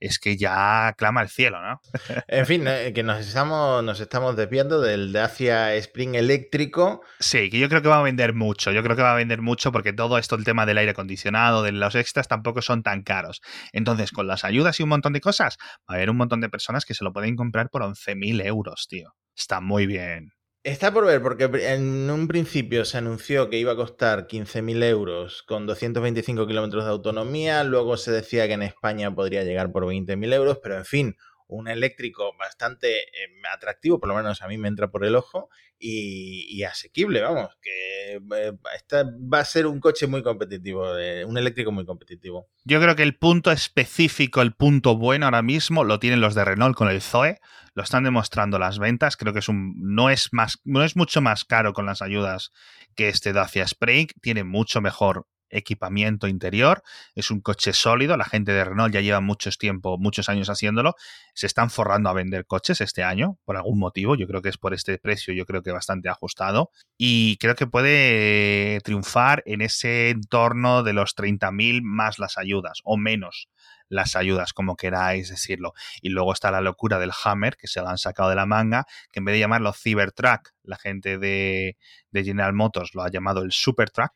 es 0.02 0.18
que 0.18 0.36
ya 0.36 0.94
clama 0.98 1.22
el 1.22 1.30
cielo, 1.30 1.62
¿no? 1.62 1.80
en 2.28 2.46
fin, 2.46 2.66
eh, 2.68 2.92
que 2.94 3.04
nos 3.04 3.20
estamos, 3.20 3.84
nos 3.84 4.00
estamos 4.00 4.36
desviando 4.36 4.82
del 4.82 5.14
Dacia 5.14 5.76
Spring 5.76 6.16
eléctrico. 6.16 7.04
Sí, 7.20 7.50
que 7.52 7.60
yo 7.60 7.70
creo 7.70 7.84
que 7.84 7.88
va 7.88 8.00
a 8.00 8.04
vender 8.04 8.34
mucho. 8.34 8.72
Yo 8.72 8.82
creo 8.82 8.96
que 8.96 9.04
va 9.04 9.14
a 9.14 9.16
vender 9.16 9.42
mucho 9.42 9.72
porque 9.72 9.94
todo 9.94 10.18
esto, 10.18 10.36
el 10.36 10.44
tema 10.44 10.66
del 10.66 10.80
aire 10.80 10.92
acondicionado, 10.92 11.62
de 11.62 11.72
los 11.72 11.94
extras, 11.94 12.28
tampoco 12.28 12.64
son 12.64 12.82
tan 12.82 13.04
caros. 13.04 13.42
Entonces, 13.74 14.12
con 14.12 14.26
las 14.26 14.44
ayudas 14.44 14.80
y 14.80 14.84
un 14.84 14.90
montón 14.90 15.14
de 15.14 15.22
cosas, 15.22 15.58
va 15.88 15.94
a 15.94 15.98
haber 15.98 16.10
un 16.10 16.18
montón 16.18 16.42
de 16.42 16.50
personas 16.50 16.84
que 16.84 16.96
se 16.96 17.04
lo 17.04 17.14
pueden 17.14 17.36
comprar 17.36 17.70
por 17.70 17.84
11.000 17.84 18.44
euros, 18.44 18.88
tío. 18.90 19.14
Está 19.36 19.62
muy 19.62 19.86
bien. 19.86 20.34
Está 20.64 20.94
por 20.94 21.08
ver, 21.08 21.24
porque 21.24 21.46
en 21.46 22.08
un 22.12 22.28
principio 22.28 22.86
se 22.86 23.00
anunció 23.00 23.50
que 23.50 23.58
iba 23.58 23.72
a 23.72 23.76
costar 23.76 24.28
15.000 24.28 24.84
euros 24.84 25.42
con 25.42 25.66
225 25.66 26.46
kilómetros 26.46 26.84
de 26.84 26.92
autonomía, 26.92 27.64
luego 27.64 27.98
se 27.98 28.12
decía 28.12 28.46
que 28.46 28.54
en 28.54 28.62
España 28.62 29.14
podría 29.16 29.44
llegar 29.44 29.72
por 29.72 29.88
20.000 29.88 30.34
euros, 30.34 30.60
pero 30.62 30.78
en 30.78 30.86
fin, 30.86 31.18
un 31.52 31.68
eléctrico 31.68 32.36
bastante 32.38 33.02
eh, 33.02 33.30
atractivo, 33.54 34.00
por 34.00 34.10
lo 34.10 34.16
menos 34.16 34.42
a 34.42 34.48
mí 34.48 34.58
me 34.58 34.68
entra 34.68 34.90
por 34.90 35.06
el 35.06 35.16
ojo, 35.16 35.50
y, 35.84 36.64
asequible, 36.64 37.22
vamos, 37.22 37.58
que 37.60 38.18
eh, 38.18 38.20
va 38.22 39.40
a 39.40 39.46
ser 39.46 39.66
un 39.66 39.80
coche 39.80 40.06
muy 40.06 40.22
competitivo, 40.22 40.96
eh, 40.98 41.26
un 41.26 41.38
eléctrico 41.38 41.72
muy 41.72 41.86
competitivo. 41.86 42.48
Yo 42.64 42.80
creo 42.80 42.96
que 42.96 43.02
el 43.02 43.18
punto 43.18 43.52
específico, 43.52 44.44
el 44.44 44.54
punto 44.54 44.96
bueno 44.96 45.26
ahora 45.26 45.42
mismo, 45.42 45.84
lo 45.84 46.00
tienen 46.00 46.22
los 46.22 46.36
de 46.36 46.46
Renault 46.46 46.76
con 46.76 46.88
el 46.88 47.02
Zoe, 47.02 47.40
lo 47.74 47.82
están 47.82 48.04
demostrando 48.04 48.60
las 48.60 48.78
ventas, 48.78 49.18
creo 49.18 49.34
que 49.34 49.40
es 49.40 49.50
un, 49.50 49.74
no, 49.78 50.10
es 50.10 50.30
más, 50.34 50.60
no 50.64 50.84
es 50.84 50.96
mucho 50.96 51.22
más 51.22 51.46
caro 51.46 51.74
con 51.74 51.88
las 51.88 52.02
ayudas 52.02 52.52
que 52.96 53.10
este 53.10 53.34
Dacia 53.34 53.64
Spring, 53.64 54.08
tiene 54.22 54.44
mucho 54.44 54.82
mejor 54.82 55.26
equipamiento 55.52 56.28
interior. 56.28 56.84
Es 57.16 57.32
un 57.32 57.42
coche 57.42 57.74
sólido. 57.74 58.18
La 58.18 58.26
gente 58.26 58.52
de 58.52 58.64
Renault 58.64 58.94
ya 58.94 59.02
lleva 59.02 59.22
muchos 59.22 59.58
tiempo, 59.58 59.98
muchos 59.98 60.30
años 60.30 60.50
haciéndolo. 60.50 60.96
Se 61.34 61.48
están 61.48 61.70
forrando 61.70 62.10
a 62.10 62.14
vender 62.14 62.46
coches 62.46 62.82
este 62.82 63.04
año 63.04 63.38
por 63.46 63.58
algún 63.58 63.80
motivo. 63.80 64.16
Yo 64.16 64.28
creo 64.28 64.42
que 64.42 64.50
es 64.50 64.58
por 64.58 64.74
este 64.74 64.98
precio, 64.98 65.34
yo 65.34 65.46
creo 65.46 65.62
que 65.62 65.72
bastante 65.72 66.10
ajustado. 66.10 66.72
Y 66.98 67.38
creo 67.38 67.56
que 67.56 67.68
puede 67.68 68.80
triunfar 68.82 69.44
en 69.46 69.62
ese 69.62 70.10
entorno 70.10 70.84
de 70.84 70.94
los 70.94 71.16
30.000 71.16 71.82
más 71.84 72.20
las 72.20 72.38
ayudas 72.38 72.80
o 72.84 72.98
menos 72.98 73.50
las 73.92 74.16
ayudas, 74.16 74.54
como 74.54 74.76
queráis 74.76 75.30
decirlo. 75.30 75.74
Y 76.02 76.10
luego 76.10 76.34
está 76.34 76.50
la 76.50 76.62
locura 76.62 76.98
del 76.98 77.12
Hammer, 77.24 77.58
que 77.58 77.68
se 77.68 77.82
lo 77.82 77.90
han 77.90 77.98
sacado 77.98 78.30
de 78.30 78.36
la 78.36 78.46
manga, 78.46 78.86
que 79.12 79.20
en 79.20 79.26
vez 79.26 79.34
de 79.34 79.40
llamarlo 79.40 79.74
Cybertruck, 79.74 80.54
la 80.64 80.78
gente 80.78 81.18
de, 81.18 81.78
de 82.10 82.24
General 82.24 82.54
Motors 82.54 82.96
lo 82.96 83.04
ha 83.04 83.12
llamado 83.12 83.44
el 83.44 83.52
Supertruck 83.52 84.14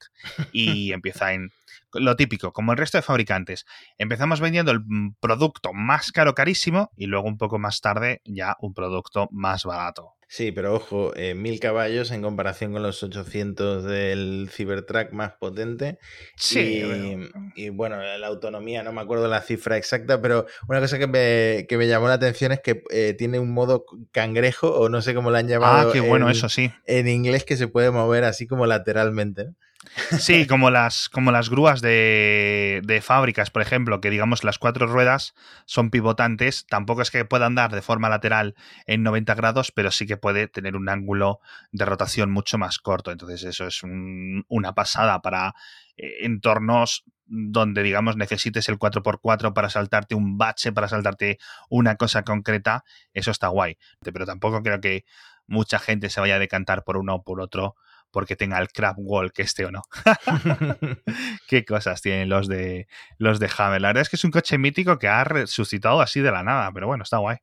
y 0.54 0.92
empieza 0.94 1.34
en 1.34 1.52
lo 2.00 2.16
típico, 2.16 2.54
como 2.54 2.72
el 2.72 2.78
resto 2.78 2.98
de 2.98 3.02
fabricantes. 3.02 3.66
Empezamos 3.98 4.40
vendiendo 4.40 4.72
el 4.72 4.82
mm, 4.86 5.16
producto 5.20 5.74
más 5.74 6.12
caro, 6.12 6.36
carísimo, 6.36 6.92
y 6.96 7.08
luego 7.08 7.28
un 7.28 7.38
poco 7.38 7.60
más 7.60 7.82
tarde 7.82 8.22
ya 8.26 8.56
un 8.60 8.74
producto 8.74 9.28
más 9.32 9.64
barato. 9.66 10.16
Sí, 10.28 10.52
pero 10.52 10.74
ojo, 10.74 11.16
eh, 11.16 11.36
1000 11.36 11.60
caballos 11.60 12.12
en 12.12 12.22
comparación 12.22 12.74
con 12.74 12.82
los 12.82 13.02
800 13.04 13.84
del 13.84 14.50
Cybertruck 14.52 15.12
más 15.12 15.34
potente. 15.34 16.00
Sí. 16.36 16.60
Y, 16.60 16.84
bueno. 16.84 17.52
y, 17.56 17.70
bueno, 17.70 18.02
la 18.02 18.28
autonomía, 18.28 18.82
no 18.82 18.92
me 18.92 19.02
acuerdo 19.02 19.28
la 19.28 19.42
cifra 19.42 19.78
exacta, 19.78 20.22
pero 20.22 20.48
una 20.68 20.80
cosa 20.80 20.98
que 20.98 21.08
me, 21.08 21.68
que 21.70 21.78
me 21.78 21.88
llamó 21.88 22.08
la 22.08 22.16
atención 22.16 22.52
es 22.52 22.60
que 22.60 22.84
eh, 22.90 23.14
tiene 23.18 23.40
un 23.40 23.54
modo 23.54 23.86
cangrejo, 24.12 24.74
o 24.74 24.90
no 24.90 25.02
sé 25.02 25.14
cómo 25.14 25.30
lo 25.30 25.38
han 25.38 25.48
llamado. 25.48 25.90
Ah, 25.90 25.94
qué 25.94 26.02
bueno, 26.02 26.26
en, 26.26 26.32
eso 26.32 26.50
sí. 26.50 26.72
En 26.86 27.08
inglés 27.08 27.46
que 27.46 27.56
se 27.56 27.68
puede 27.68 27.92
mover 27.92 28.24
así 28.24 28.48
como 28.48 28.66
lateralmente. 28.66 29.46
¿no? 29.46 29.56
Sí, 30.20 30.48
como 30.48 30.70
las, 30.72 31.10
como 31.10 31.32
las 31.32 31.50
grúas 31.50 31.82
de, 31.82 32.82
de, 32.84 33.02
fábricas, 33.02 33.52
por 33.52 33.62
ejemplo, 33.62 34.02
que 34.02 34.10
digamos 34.10 34.44
las 34.44 34.58
cuatro 34.58 34.88
ruedas 34.88 35.36
son 35.66 35.90
pivotantes, 35.90 36.66
tampoco 36.68 37.02
es 37.02 37.12
que 37.12 37.26
puedan 37.26 37.56
dar 37.56 37.74
de 37.74 37.82
forma 37.82 38.10
lateral 38.10 38.56
en 38.88 39.04
90 39.04 39.36
grados, 39.36 39.72
pero 39.72 39.92
sí 39.92 40.06
que 40.06 40.18
puede 40.18 40.48
tener 40.48 40.76
un 40.76 40.90
ángulo 40.90 41.40
de 41.72 41.86
rotación 41.86 42.32
mucho 42.32 42.58
más 42.58 42.80
corto. 42.80 43.12
Entonces 43.12 43.44
eso 43.44 43.68
es 43.68 43.84
un, 43.84 44.46
una 44.48 44.74
pasada 44.74 45.22
para 45.22 45.54
eh, 45.98 46.26
entornos 46.26 47.04
donde, 47.28 47.82
digamos, 47.82 48.18
necesites 48.18 48.70
el 48.70 48.78
4x4 48.78 49.54
para 49.54 49.70
saltarte 49.70 50.16
un 50.16 50.38
bache, 50.38 50.72
para 50.72 50.88
saltarte 50.88 51.40
una 51.70 51.96
cosa 51.96 52.24
concreta, 52.24 52.84
eso 53.14 53.32
está 53.32 53.48
guay. 53.48 53.78
Pero 54.02 54.26
tampoco 54.26 54.62
creo 54.62 54.80
que 54.80 55.06
mucha 55.48 55.80
gente 55.80 56.10
se 56.10 56.20
vaya 56.20 56.36
a 56.36 56.40
decantar 56.40 56.84
por 56.84 56.98
uno 56.98 57.16
o 57.16 57.24
por 57.24 57.42
otro 57.42 57.76
porque 58.16 58.38
tenga 58.38 58.58
el 58.60 58.70
crab 58.70 58.96
wall 58.98 59.34
que 59.34 59.42
este 59.42 59.66
o 59.66 59.72
no. 59.72 59.82
Qué 61.50 61.66
cosas 61.66 62.02
tienen 62.02 62.30
los 62.30 62.48
de 62.48 62.88
los 63.18 63.42
de 63.42 63.50
Hammer. 63.58 63.82
La 63.82 63.90
verdad 63.90 64.04
es 64.04 64.10
que 64.10 64.16
es 64.16 64.24
un 64.24 64.32
coche 64.32 64.58
mítico 64.58 64.98
que 64.98 65.10
ha 65.10 65.26
resucitado 65.26 66.00
así 66.00 66.22
de 66.22 66.32
la 66.32 66.42
nada, 66.42 66.72
pero 66.74 66.88
bueno, 66.88 67.04
está 67.04 67.18
guay. 67.18 67.40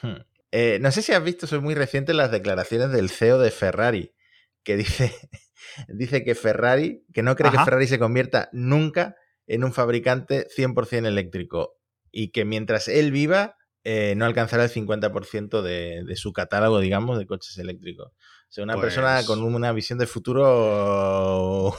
Hmm. 0.00 0.22
Eh, 0.50 0.78
no 0.80 0.90
sé 0.92 1.02
si 1.02 1.12
has 1.12 1.22
visto, 1.22 1.46
son 1.46 1.62
muy 1.62 1.74
recientes 1.74 2.16
las 2.16 2.30
declaraciones 2.30 2.90
del 2.90 3.10
CEO 3.10 3.38
de 3.38 3.50
Ferrari, 3.50 4.14
que 4.62 4.78
dice, 4.78 5.12
dice 5.88 6.24
que 6.24 6.34
Ferrari, 6.34 7.04
que 7.12 7.22
no 7.22 7.36
cree 7.36 7.50
Ajá. 7.50 7.58
que 7.58 7.64
Ferrari 7.66 7.86
se 7.86 7.98
convierta 7.98 8.48
nunca 8.52 9.16
en 9.46 9.62
un 9.62 9.74
fabricante 9.74 10.46
100% 10.48 11.06
eléctrico 11.06 11.76
y 12.10 12.30
que 12.30 12.46
mientras 12.46 12.88
él 12.88 13.12
viva 13.12 13.58
eh, 13.82 14.14
no 14.16 14.24
alcanzará 14.24 14.64
el 14.64 14.70
50% 14.70 15.60
de, 15.60 16.02
de, 16.02 16.16
su 16.16 16.32
catálogo, 16.32 16.80
digamos, 16.80 17.18
de 17.18 17.26
coches 17.26 17.58
eléctricos. 17.58 18.10
O 18.54 18.58
sea, 18.58 18.62
una 18.62 18.74
pues... 18.74 18.84
persona 18.84 19.20
con 19.26 19.42
una 19.42 19.72
visión 19.72 19.98
de 19.98 20.06
futuro 20.06 21.74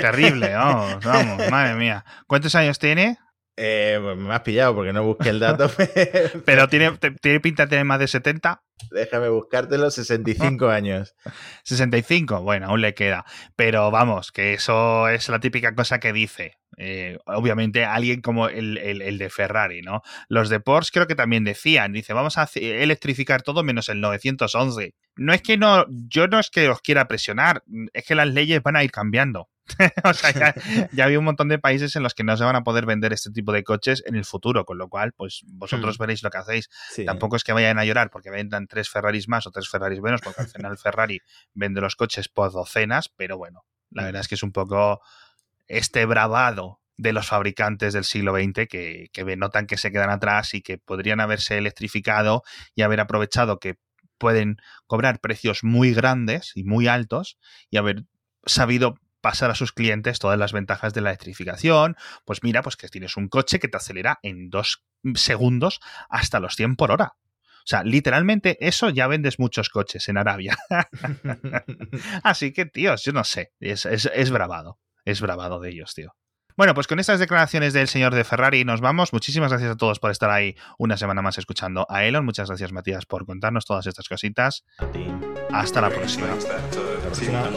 terrible, 0.00 0.52
vamos, 0.52 1.04
vamos, 1.04 1.48
madre 1.48 1.76
mía. 1.76 2.04
¿Cuántos 2.26 2.56
años 2.56 2.80
tiene? 2.80 3.16
Eh, 3.56 4.00
pues 4.02 4.16
me 4.16 4.34
has 4.34 4.40
pillado 4.40 4.74
porque 4.74 4.92
no 4.92 5.04
busqué 5.04 5.28
el 5.28 5.38
dato. 5.38 5.70
Pero 6.44 6.68
tiene, 6.68 6.98
tiene 7.22 7.38
pinta 7.38 7.66
de 7.66 7.70
tener 7.70 7.84
más 7.84 8.00
de 8.00 8.08
70. 8.08 8.64
Déjame 8.90 9.28
buscártelo, 9.28 9.88
65 9.88 10.68
años. 10.68 11.14
65, 11.62 12.42
bueno, 12.42 12.66
aún 12.70 12.80
le 12.80 12.94
queda. 12.94 13.24
Pero 13.54 13.92
vamos, 13.92 14.32
que 14.32 14.54
eso 14.54 15.08
es 15.08 15.28
la 15.28 15.38
típica 15.38 15.76
cosa 15.76 16.00
que 16.00 16.12
dice. 16.12 16.58
Eh, 16.76 17.18
obviamente 17.26 17.84
alguien 17.84 18.20
como 18.20 18.48
el, 18.48 18.78
el, 18.78 19.02
el, 19.02 19.18
de 19.18 19.30
Ferrari, 19.30 19.82
¿no? 19.82 20.02
Los 20.28 20.48
de 20.48 20.60
Porsche 20.60 20.90
creo 20.92 21.06
que 21.06 21.14
también 21.14 21.44
decían, 21.44 21.92
dice, 21.92 22.12
vamos 22.12 22.38
a 22.38 22.48
electrificar 22.54 23.42
todo 23.42 23.62
menos 23.62 23.88
el 23.88 24.00
911. 24.00 24.94
No 25.16 25.32
es 25.32 25.42
que 25.42 25.56
no, 25.56 25.86
yo 25.88 26.26
no 26.26 26.38
es 26.38 26.50
que 26.50 26.66
los 26.66 26.80
quiera 26.80 27.06
presionar, 27.06 27.62
es 27.92 28.04
que 28.04 28.14
las 28.14 28.28
leyes 28.28 28.62
van 28.62 28.76
a 28.76 28.84
ir 28.84 28.90
cambiando. 28.90 29.48
o 30.04 30.12
sea, 30.12 30.30
ya, 30.30 30.54
ya, 30.92 31.06
hay 31.06 31.16
un 31.16 31.24
montón 31.24 31.48
de 31.48 31.58
países 31.58 31.96
en 31.96 32.02
los 32.02 32.14
que 32.14 32.22
no 32.22 32.36
se 32.36 32.44
van 32.44 32.56
a 32.56 32.64
poder 32.64 32.84
vender 32.84 33.12
este 33.12 33.30
tipo 33.30 33.52
de 33.52 33.64
coches 33.64 34.02
en 34.06 34.14
el 34.14 34.24
futuro, 34.24 34.64
con 34.66 34.76
lo 34.76 34.88
cual, 34.88 35.12
pues 35.12 35.42
vosotros 35.46 35.98
hmm. 35.98 36.02
veréis 36.02 36.22
lo 36.22 36.30
que 36.30 36.38
hacéis. 36.38 36.68
Sí. 36.90 37.04
Tampoco 37.04 37.36
es 37.36 37.44
que 37.44 37.52
vayan 37.52 37.78
a 37.78 37.84
llorar 37.84 38.10
porque 38.10 38.30
vendan 38.30 38.66
tres 38.66 38.90
Ferraris 38.90 39.28
más 39.28 39.46
o 39.46 39.50
tres 39.50 39.68
Ferraris 39.68 40.00
menos, 40.00 40.20
porque 40.20 40.42
al 40.42 40.48
final 40.48 40.76
Ferrari 40.76 41.20
vende 41.54 41.80
los 41.80 41.96
coches 41.96 42.28
por 42.28 42.52
docenas, 42.52 43.08
pero 43.08 43.38
bueno, 43.38 43.64
la 43.90 44.04
verdad 44.04 44.20
es 44.20 44.28
que 44.28 44.34
es 44.34 44.42
un 44.42 44.52
poco 44.52 45.00
este 45.68 46.04
bravado 46.06 46.80
de 46.96 47.12
los 47.12 47.26
fabricantes 47.26 47.92
del 47.92 48.04
siglo 48.04 48.34
XX 48.34 48.68
que, 48.68 49.08
que 49.12 49.36
notan 49.36 49.66
que 49.66 49.76
se 49.76 49.90
quedan 49.90 50.10
atrás 50.10 50.54
y 50.54 50.62
que 50.62 50.78
podrían 50.78 51.20
haberse 51.20 51.58
electrificado 51.58 52.42
y 52.74 52.82
haber 52.82 53.00
aprovechado 53.00 53.58
que 53.58 53.78
pueden 54.18 54.58
cobrar 54.86 55.20
precios 55.20 55.64
muy 55.64 55.92
grandes 55.92 56.52
y 56.54 56.64
muy 56.64 56.86
altos 56.86 57.38
y 57.70 57.78
haber 57.78 58.04
sabido 58.46 58.94
pasar 59.20 59.50
a 59.50 59.54
sus 59.54 59.72
clientes 59.72 60.18
todas 60.18 60.38
las 60.38 60.52
ventajas 60.52 60.92
de 60.92 61.00
la 61.00 61.08
electrificación, 61.08 61.96
pues 62.26 62.42
mira, 62.42 62.62
pues 62.62 62.76
que 62.76 62.88
tienes 62.88 63.16
un 63.16 63.28
coche 63.28 63.58
que 63.58 63.68
te 63.68 63.78
acelera 63.78 64.18
en 64.22 64.50
dos 64.50 64.84
segundos 65.14 65.80
hasta 66.10 66.40
los 66.40 66.56
100 66.56 66.76
por 66.76 66.90
hora. 66.90 67.14
O 67.64 67.66
sea, 67.66 67.82
literalmente 67.82 68.58
eso 68.60 68.90
ya 68.90 69.06
vendes 69.06 69.38
muchos 69.38 69.70
coches 69.70 70.10
en 70.10 70.18
Arabia. 70.18 70.58
Así 72.22 72.52
que, 72.52 72.66
tíos, 72.66 73.02
yo 73.02 73.12
no 73.12 73.24
sé, 73.24 73.54
es, 73.60 73.86
es, 73.86 74.10
es 74.12 74.30
bravado, 74.30 74.78
es 75.04 75.20
bravado 75.20 75.60
de 75.60 75.70
ellos, 75.70 75.94
tío. 75.94 76.14
Bueno, 76.56 76.72
pues 76.72 76.86
con 76.86 77.00
estas 77.00 77.18
declaraciones 77.18 77.72
del 77.72 77.88
señor 77.88 78.14
de 78.14 78.22
Ferrari 78.22 78.64
nos 78.64 78.80
vamos. 78.80 79.12
Muchísimas 79.12 79.50
gracias 79.50 79.72
a 79.72 79.76
todos 79.76 79.98
por 79.98 80.12
estar 80.12 80.30
ahí 80.30 80.54
una 80.78 80.96
semana 80.96 81.20
más 81.20 81.36
escuchando 81.36 81.84
a 81.90 82.04
Elon. 82.04 82.24
Muchas 82.24 82.48
gracias, 82.48 82.70
Matías, 82.70 83.06
por 83.06 83.26
contarnos 83.26 83.64
todas 83.64 83.88
estas 83.88 84.08
cositas. 84.08 84.64
A 84.78 84.86
ti. 84.86 85.04
Hasta 85.52 85.80
la 85.80 85.90
próxima. 85.90 86.32
Hasta 86.32 86.56
la 86.56 87.00
próxima. 87.00 87.50